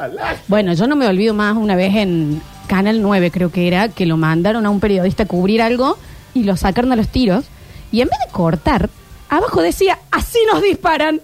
Bueno, 0.49 0.73
yo 0.75 0.87
no 0.87 0.97
me 0.97 1.07
olvido 1.07 1.35
más 1.35 1.57
una 1.57 1.77
vez 1.77 1.95
en 1.97 2.41
Canal 2.67 3.03
9, 3.03 3.31
creo 3.31 3.51
que 3.51 3.67
era, 3.67 3.89
que 3.89 4.07
lo 4.07 4.17
mandaron 4.17 4.65
a 4.67 4.71
un 4.71 4.81
periodista 4.81 5.25
a 5.25 5.27
cubrir 5.27 5.63
algo 5.63 5.99
y 6.35 6.45
lo 6.45 6.57
sacaron 6.57 6.93
a 6.93 6.97
los 6.97 7.09
tiros. 7.09 7.45
Y 7.93 8.01
en 8.01 8.09
vez 8.09 8.19
de 8.27 8.33
cortar, 8.33 8.91
abajo 9.29 9.63
decía, 9.63 9.99
así 10.11 10.39
nos 10.53 10.63
disparan. 10.63 11.21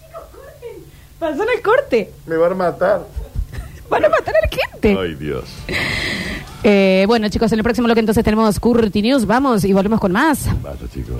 Chicos, 0.00 0.22
corten. 0.32 0.84
Pasó 1.18 1.42
en 1.42 1.48
el 1.56 1.62
corte. 1.62 2.12
Me 2.26 2.36
van 2.36 2.52
a 2.52 2.54
matar. 2.54 3.06
Van 3.90 4.04
a 4.04 4.08
matar 4.08 4.34
a 4.36 4.40
la 4.40 4.48
gente. 4.48 4.96
Ay, 4.98 5.14
Dios. 5.14 5.44
Eh, 6.62 7.04
bueno, 7.08 7.28
chicos, 7.28 7.50
en 7.52 7.58
el 7.58 7.64
próximo 7.64 7.86
bloque 7.86 8.00
entonces 8.00 8.22
tenemos 8.22 8.60
Curti 8.60 9.02
News. 9.02 9.26
Vamos 9.26 9.64
y 9.64 9.72
volvemos 9.72 9.98
con 9.98 10.12
más. 10.12 10.46
Basta, 10.62 10.86
chicos. 10.92 11.16